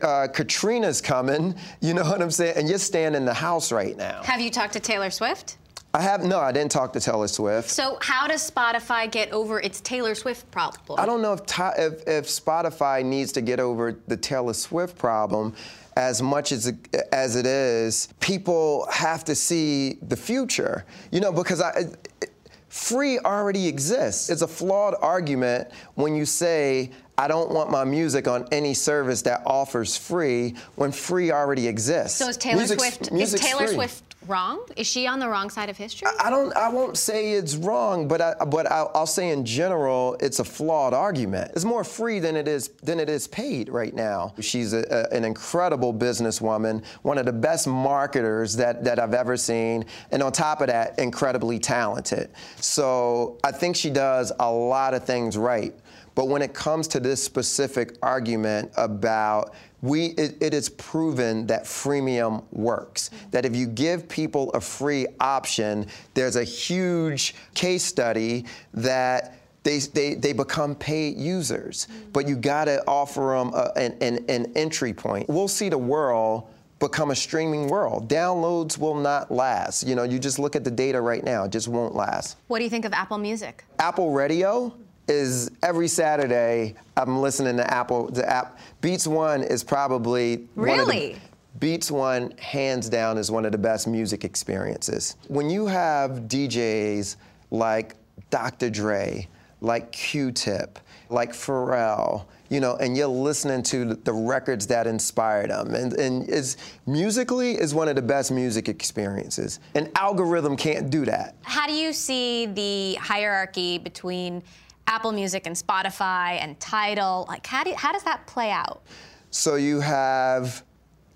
uh, 0.02 0.28
Katrina's 0.32 1.00
coming, 1.00 1.54
you 1.80 1.94
know 1.94 2.04
what 2.04 2.22
I'm 2.22 2.30
saying? 2.30 2.56
And 2.56 2.68
you're 2.68 2.78
staying 2.78 3.14
in 3.14 3.24
the 3.24 3.34
house 3.34 3.72
right 3.72 3.96
now. 3.96 4.22
Have 4.22 4.40
you 4.40 4.50
talked 4.50 4.74
to 4.74 4.80
Taylor 4.80 5.10
Swift? 5.10 5.56
I 5.94 6.00
have 6.02 6.24
no. 6.24 6.40
I 6.40 6.50
didn't 6.50 6.72
talk 6.72 6.92
to 6.94 7.00
Taylor 7.00 7.28
Swift. 7.28 7.70
So 7.70 7.98
how 8.00 8.26
does 8.26 8.50
Spotify 8.50 9.10
get 9.10 9.30
over 9.30 9.60
its 9.60 9.80
Taylor 9.80 10.16
Swift 10.16 10.50
problem? 10.50 10.98
I 10.98 11.06
don't 11.06 11.22
know 11.22 11.34
if, 11.34 11.40
if 11.78 12.08
if 12.08 12.26
Spotify 12.26 13.04
needs 13.04 13.30
to 13.32 13.40
get 13.40 13.60
over 13.60 13.96
the 14.08 14.16
Taylor 14.16 14.54
Swift 14.54 14.98
problem 14.98 15.54
as 15.96 16.20
much 16.20 16.50
as 16.50 16.66
it, 16.66 16.76
as 17.12 17.36
it 17.36 17.46
is. 17.46 18.08
People 18.18 18.88
have 18.90 19.22
to 19.24 19.36
see 19.36 19.98
the 20.02 20.16
future, 20.16 20.84
you 21.12 21.20
know, 21.20 21.32
because 21.32 21.60
I. 21.60 21.70
It, 21.70 22.30
free 22.74 23.20
already 23.20 23.68
exists. 23.68 24.28
It's 24.28 24.42
a 24.42 24.48
flawed 24.48 24.96
argument 25.00 25.68
when 25.94 26.16
you 26.16 26.24
say, 26.24 26.90
I 27.16 27.28
don't 27.28 27.52
want 27.52 27.70
my 27.70 27.84
music 27.84 28.26
on 28.26 28.48
any 28.50 28.74
service 28.74 29.22
that 29.22 29.42
offers 29.46 29.96
free 29.96 30.56
when 30.74 30.90
free 30.90 31.30
already 31.30 31.68
exists. 31.68 32.18
So 32.18 32.28
is 32.28 32.36
Taylor 32.36 32.56
Music's- 32.56 32.82
Swift 32.82 33.12
is 33.12 33.34
Taylor 33.34 33.66
free. 33.68 33.74
Swift 33.76 34.03
wrong? 34.26 34.66
Is 34.76 34.86
she 34.86 35.06
on 35.06 35.18
the 35.18 35.28
wrong 35.28 35.50
side 35.50 35.68
of 35.68 35.76
history? 35.76 36.08
I 36.20 36.30
don't. 36.30 36.54
I 36.56 36.68
won't 36.68 36.96
say 36.96 37.32
it's 37.32 37.56
wrong, 37.56 38.08
but 38.08 38.20
I, 38.20 38.34
but 38.46 38.70
I'll, 38.70 38.90
I'll 38.94 39.06
say 39.06 39.30
in 39.30 39.44
general, 39.44 40.16
it's 40.20 40.38
a 40.38 40.44
flawed 40.44 40.94
argument. 40.94 41.52
It's 41.54 41.64
more 41.64 41.84
free 41.84 42.18
than 42.18 42.36
it 42.36 42.48
is 42.48 42.68
than 42.82 43.00
it 43.00 43.08
is 43.08 43.26
paid 43.28 43.68
right 43.68 43.94
now. 43.94 44.34
She's 44.40 44.72
a, 44.72 44.84
a, 44.90 45.16
an 45.16 45.24
incredible 45.24 45.92
businesswoman, 45.94 46.84
one 47.02 47.18
of 47.18 47.26
the 47.26 47.32
best 47.32 47.66
marketers 47.66 48.56
that 48.56 48.84
that 48.84 48.98
I've 48.98 49.14
ever 49.14 49.36
seen, 49.36 49.84
and 50.10 50.22
on 50.22 50.32
top 50.32 50.60
of 50.60 50.68
that, 50.68 50.98
incredibly 50.98 51.58
talented. 51.58 52.30
So 52.56 53.38
I 53.44 53.52
think 53.52 53.76
she 53.76 53.90
does 53.90 54.32
a 54.40 54.50
lot 54.50 54.94
of 54.94 55.04
things 55.04 55.36
right. 55.36 55.74
But 56.14 56.28
when 56.28 56.42
it 56.42 56.54
comes 56.54 56.86
to 56.88 57.00
this 57.00 57.22
specific 57.22 57.96
argument 58.00 58.70
about 58.76 59.54
we, 59.84 60.06
it, 60.06 60.38
it 60.40 60.54
is 60.54 60.70
proven 60.70 61.46
that 61.46 61.64
freemium 61.64 62.42
works. 62.52 63.10
That 63.32 63.44
if 63.44 63.54
you 63.54 63.66
give 63.66 64.08
people 64.08 64.50
a 64.52 64.60
free 64.60 65.06
option, 65.20 65.86
there's 66.14 66.36
a 66.36 66.44
huge 66.44 67.34
case 67.54 67.84
study 67.84 68.46
that 68.72 69.38
they, 69.62 69.78
they, 69.80 70.14
they 70.14 70.32
become 70.32 70.74
paid 70.74 71.18
users. 71.18 71.86
But 72.14 72.26
you 72.26 72.34
gotta 72.34 72.82
offer 72.88 73.36
them 73.36 73.52
a, 73.52 73.72
an, 73.76 73.96
an, 74.00 74.24
an 74.30 74.52
entry 74.56 74.94
point. 74.94 75.28
We'll 75.28 75.48
see 75.48 75.68
the 75.68 75.76
world 75.76 76.48
become 76.78 77.10
a 77.10 77.16
streaming 77.16 77.68
world. 77.68 78.08
Downloads 78.08 78.78
will 78.78 78.94
not 78.94 79.30
last. 79.30 79.86
You 79.86 79.96
know, 79.96 80.02
you 80.02 80.18
just 80.18 80.38
look 80.38 80.56
at 80.56 80.64
the 80.64 80.70
data 80.70 80.98
right 80.98 81.22
now, 81.22 81.44
it 81.44 81.52
just 81.52 81.68
won't 81.68 81.94
last. 81.94 82.38
what 82.46 82.58
do 82.58 82.64
you 82.64 82.70
think 82.70 82.86
of 82.86 82.94
Apple 82.94 83.18
Music? 83.18 83.64
Apple 83.78 84.12
Radio 84.12 84.74
is 85.08 85.50
every 85.62 85.88
Saturday 85.88 86.74
I'm 86.96 87.20
listening 87.20 87.56
to 87.58 87.72
Apple 87.72 88.10
the 88.10 88.28
app 88.28 88.58
Beats 88.80 89.06
One 89.06 89.42
is 89.42 89.62
probably 89.64 90.48
one 90.54 90.68
of 90.80 90.86
the- 90.86 90.92
Really? 90.92 91.16
Beats 91.60 91.90
One 91.90 92.32
hands 92.38 92.88
down 92.88 93.16
is 93.16 93.30
one 93.30 93.44
of 93.44 93.52
the 93.52 93.58
best 93.58 93.86
music 93.86 94.24
experiences. 94.24 95.14
When 95.28 95.48
you 95.50 95.66
have 95.66 96.22
DJs 96.28 97.14
like 97.52 97.94
Dr. 98.30 98.70
Dre, 98.70 99.28
like 99.60 99.92
Q-Tip, 99.92 100.80
like 101.10 101.32
Pharrell, 101.32 102.24
you 102.50 102.58
know, 102.58 102.74
and 102.76 102.96
you're 102.96 103.06
listening 103.06 103.62
to 103.64 103.94
the 103.94 104.12
records 104.12 104.66
that 104.66 104.86
inspired 104.88 105.50
them. 105.50 105.74
And, 105.74 105.92
and 105.94 106.28
it's, 106.28 106.56
musically 106.86 107.52
is 107.52 107.72
one 107.72 107.88
of 107.88 107.94
the 107.96 108.02
best 108.02 108.32
music 108.32 108.68
experiences. 108.68 109.60
An 109.76 109.90
algorithm 109.94 110.56
can't 110.56 110.90
do 110.90 111.04
that. 111.04 111.36
How 111.42 111.66
do 111.68 111.72
you 111.72 111.92
see 111.92 112.46
the 112.46 112.94
hierarchy 113.00 113.78
between 113.78 114.42
Apple 114.86 115.12
Music 115.12 115.46
and 115.46 115.56
Spotify 115.56 116.38
and 116.40 116.58
Tidal? 116.60 117.26
Like, 117.28 117.46
how, 117.46 117.64
do, 117.64 117.72
how 117.76 117.92
does 117.92 118.02
that 118.04 118.26
play 118.26 118.50
out? 118.50 118.82
So 119.30 119.56
you 119.56 119.80
have 119.80 120.62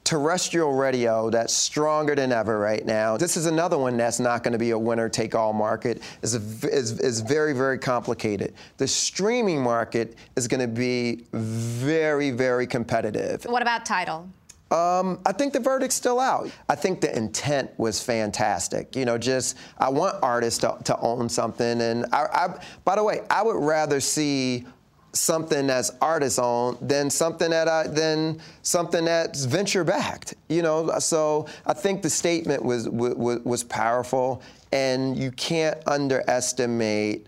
terrestrial 0.08 0.72
radio 0.72 1.28
that's 1.28 1.52
stronger 1.52 2.14
than 2.14 2.32
ever 2.32 2.58
right 2.58 2.86
now. 2.86 3.18
This 3.18 3.36
is 3.36 3.44
another 3.44 3.76
one 3.76 3.98
that's 3.98 4.18
not 4.18 4.42
going 4.42 4.52
to 4.52 4.58
be 4.58 4.70
a 4.70 4.78
winner 4.78 5.06
take 5.08 5.34
all 5.34 5.52
market. 5.52 6.02
It's, 6.22 6.34
a 6.34 6.38
is 6.66 6.98
is 6.98 7.20
very, 7.20 7.52
very 7.52 7.78
complicated. 7.78 8.54
The 8.78 8.88
streaming 8.88 9.62
market 9.62 10.16
is 10.34 10.48
going 10.48 10.60
to 10.60 10.66
be 10.66 11.26
very, 11.32 12.30
very 12.30 12.66
competitive. 12.66 13.44
What 13.44 13.60
about 13.60 13.84
Tidal? 13.84 14.26
Um, 14.70 15.20
I 15.24 15.32
think 15.32 15.54
the 15.54 15.60
verdict's 15.60 15.94
still 15.94 16.20
out. 16.20 16.50
I 16.68 16.74
think 16.74 17.00
the 17.00 17.16
intent 17.16 17.70
was 17.78 18.02
fantastic. 18.02 18.94
You 18.94 19.06
know, 19.06 19.16
just 19.16 19.56
I 19.78 19.88
want 19.88 20.16
artists 20.22 20.60
to, 20.60 20.76
to 20.84 20.98
own 21.00 21.28
something, 21.28 21.80
and 21.80 22.04
I, 22.12 22.26
I, 22.32 22.64
by 22.84 22.96
the 22.96 23.04
way, 23.04 23.22
I 23.30 23.42
would 23.42 23.56
rather 23.56 24.00
see 24.00 24.66
something 25.12 25.66
that's 25.66 25.90
artist 26.02 26.38
owned 26.38 26.76
than 26.82 27.08
something 27.08 27.50
that 27.50 27.66
I, 27.66 27.86
than 27.86 28.40
something 28.62 29.06
that's 29.06 29.46
venture 29.46 29.84
backed. 29.84 30.34
You 30.50 30.60
know, 30.60 30.98
so 30.98 31.46
I 31.64 31.72
think 31.72 32.02
the 32.02 32.10
statement 32.10 32.62
was 32.62 32.88
was, 32.90 33.40
was 33.44 33.64
powerful, 33.64 34.42
and 34.70 35.16
you 35.16 35.30
can't 35.30 35.78
underestimate 35.86 37.26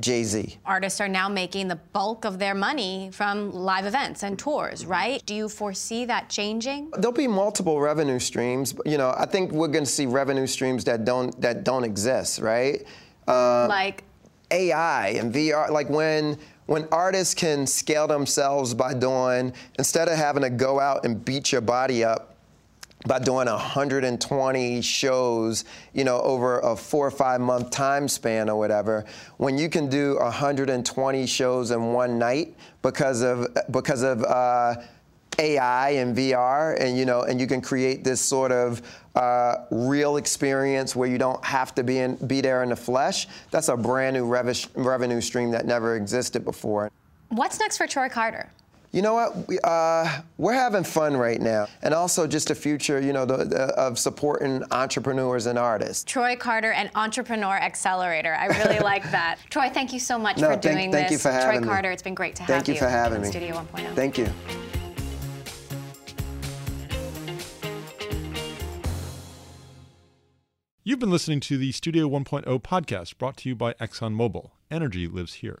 Jay 0.00 0.24
Z. 0.24 0.58
Artists 0.64 1.00
are 1.00 1.08
now 1.08 1.28
making 1.28 1.68
the 1.68 1.76
bulk 1.76 2.24
of 2.24 2.38
their 2.38 2.54
money 2.54 3.10
from 3.12 3.52
live 3.52 3.86
events 3.86 4.22
and 4.22 4.38
tours, 4.38 4.86
right? 4.86 5.24
Do 5.26 5.34
you 5.34 5.48
foresee 5.48 6.04
that 6.06 6.28
changing? 6.28 6.90
There'll 6.92 7.12
be 7.12 7.28
multiple 7.28 7.80
revenue 7.80 8.18
streams. 8.18 8.74
You 8.84 8.98
know, 8.98 9.14
I 9.16 9.26
think 9.26 9.52
we're 9.52 9.68
going 9.68 9.84
to 9.84 9.90
see 9.90 10.06
revenue 10.06 10.46
streams 10.46 10.84
that 10.84 11.04
don't 11.04 11.38
that 11.40 11.64
don't 11.64 11.84
exist, 11.84 12.40
right? 12.40 12.84
Uh, 13.28 13.66
like, 13.68 14.04
AI 14.50 15.08
and 15.10 15.32
VR, 15.32 15.70
like 15.70 15.88
when 15.88 16.38
when 16.66 16.86
artists 16.92 17.34
can 17.34 17.66
scale 17.66 18.06
themselves 18.06 18.74
by 18.74 18.94
doing 18.94 19.52
instead 19.78 20.08
of 20.08 20.16
having 20.16 20.42
to 20.42 20.50
go 20.50 20.78
out 20.78 21.04
and 21.04 21.24
beat 21.24 21.50
your 21.50 21.60
body 21.60 22.04
up 22.04 22.29
by 23.06 23.18
doing 23.18 23.46
120 23.46 24.82
shows, 24.82 25.64
you 25.94 26.04
know, 26.04 26.20
over 26.20 26.60
a 26.60 26.76
four 26.76 27.06
or 27.06 27.10
five 27.10 27.40
month 27.40 27.70
time 27.70 28.08
span 28.08 28.50
or 28.50 28.58
whatever, 28.58 29.04
when 29.38 29.56
you 29.56 29.68
can 29.68 29.88
do 29.88 30.18
120 30.18 31.26
shows 31.26 31.70
in 31.70 31.92
one 31.92 32.18
night 32.18 32.54
because 32.82 33.22
of 33.22 33.46
because 33.70 34.02
of 34.02 34.22
uh, 34.24 34.76
AI 35.38 35.90
and 35.90 36.14
VR, 36.16 36.78
and 36.78 36.98
you 36.98 37.06
know, 37.06 37.22
and 37.22 37.40
you 37.40 37.46
can 37.46 37.62
create 37.62 38.04
this 38.04 38.20
sort 38.20 38.52
of 38.52 38.82
uh, 39.14 39.56
real 39.70 40.16
experience 40.16 40.94
where 40.94 41.08
you 41.08 41.18
don't 41.18 41.42
have 41.44 41.74
to 41.76 41.82
be 41.82 41.98
in, 41.98 42.16
be 42.26 42.40
there 42.40 42.62
in 42.62 42.68
the 42.68 42.76
flesh. 42.76 43.26
That's 43.50 43.68
a 43.68 43.76
brand 43.76 44.14
new 44.14 44.26
rev- 44.26 44.68
revenue 44.74 45.20
stream 45.20 45.50
that 45.52 45.64
never 45.64 45.96
existed 45.96 46.44
before. 46.44 46.90
what's 47.30 47.58
next 47.58 47.78
for 47.78 47.86
Troy 47.86 48.08
Carter? 48.08 48.50
You 48.92 49.02
know 49.02 49.14
what? 49.14 49.46
We, 49.46 49.58
uh, 49.62 50.20
we're 50.36 50.52
having 50.54 50.82
fun 50.82 51.16
right 51.16 51.40
now, 51.40 51.68
and 51.82 51.94
also 51.94 52.26
just 52.26 52.50
a 52.50 52.56
future, 52.56 53.00
you 53.00 53.12
know, 53.12 53.24
the, 53.24 53.44
the, 53.44 53.62
of 53.78 54.00
supporting 54.00 54.64
entrepreneurs 54.72 55.46
and 55.46 55.56
artists. 55.56 56.02
Troy 56.02 56.34
Carter 56.34 56.72
and 56.72 56.90
Entrepreneur 56.96 57.54
Accelerator. 57.54 58.34
I 58.34 58.46
really 58.46 58.78
like 58.84 59.08
that. 59.12 59.36
Troy, 59.48 59.70
thank 59.72 59.92
you 59.92 60.00
so 60.00 60.18
much 60.18 60.38
No, 60.38 60.48
for 60.48 60.52
thank- 60.54 60.62
doing 60.62 60.92
thank 60.92 61.08
this. 61.08 61.12
you 61.12 61.18
for 61.18 61.30
having 61.30 61.58
Troy 61.58 61.60
me. 61.60 61.68
Carter, 61.68 61.90
it's 61.92 62.02
been 62.02 62.16
great 62.16 62.34
to 62.36 62.42
have 62.42 62.48
you. 62.48 62.54
Thank 62.56 62.68
you 62.68 62.74
for 62.74 62.88
having 62.88 63.22
me. 63.22 63.28
Studio 63.28 63.54
oh. 63.54 63.76
1.0. 63.76 63.94
Thank 63.94 64.18
you. 64.18 64.28
You've 70.82 70.98
been 70.98 71.10
listening 71.10 71.40
to 71.40 71.56
the 71.56 71.70
Studio 71.72 72.08
1.0 72.08 72.44
podcast 72.62 73.18
brought 73.18 73.36
to 73.38 73.48
you 73.48 73.54
by 73.54 73.74
ExxonMobil. 73.74 74.50
Energy 74.70 75.06
lives 75.06 75.34
here. 75.34 75.60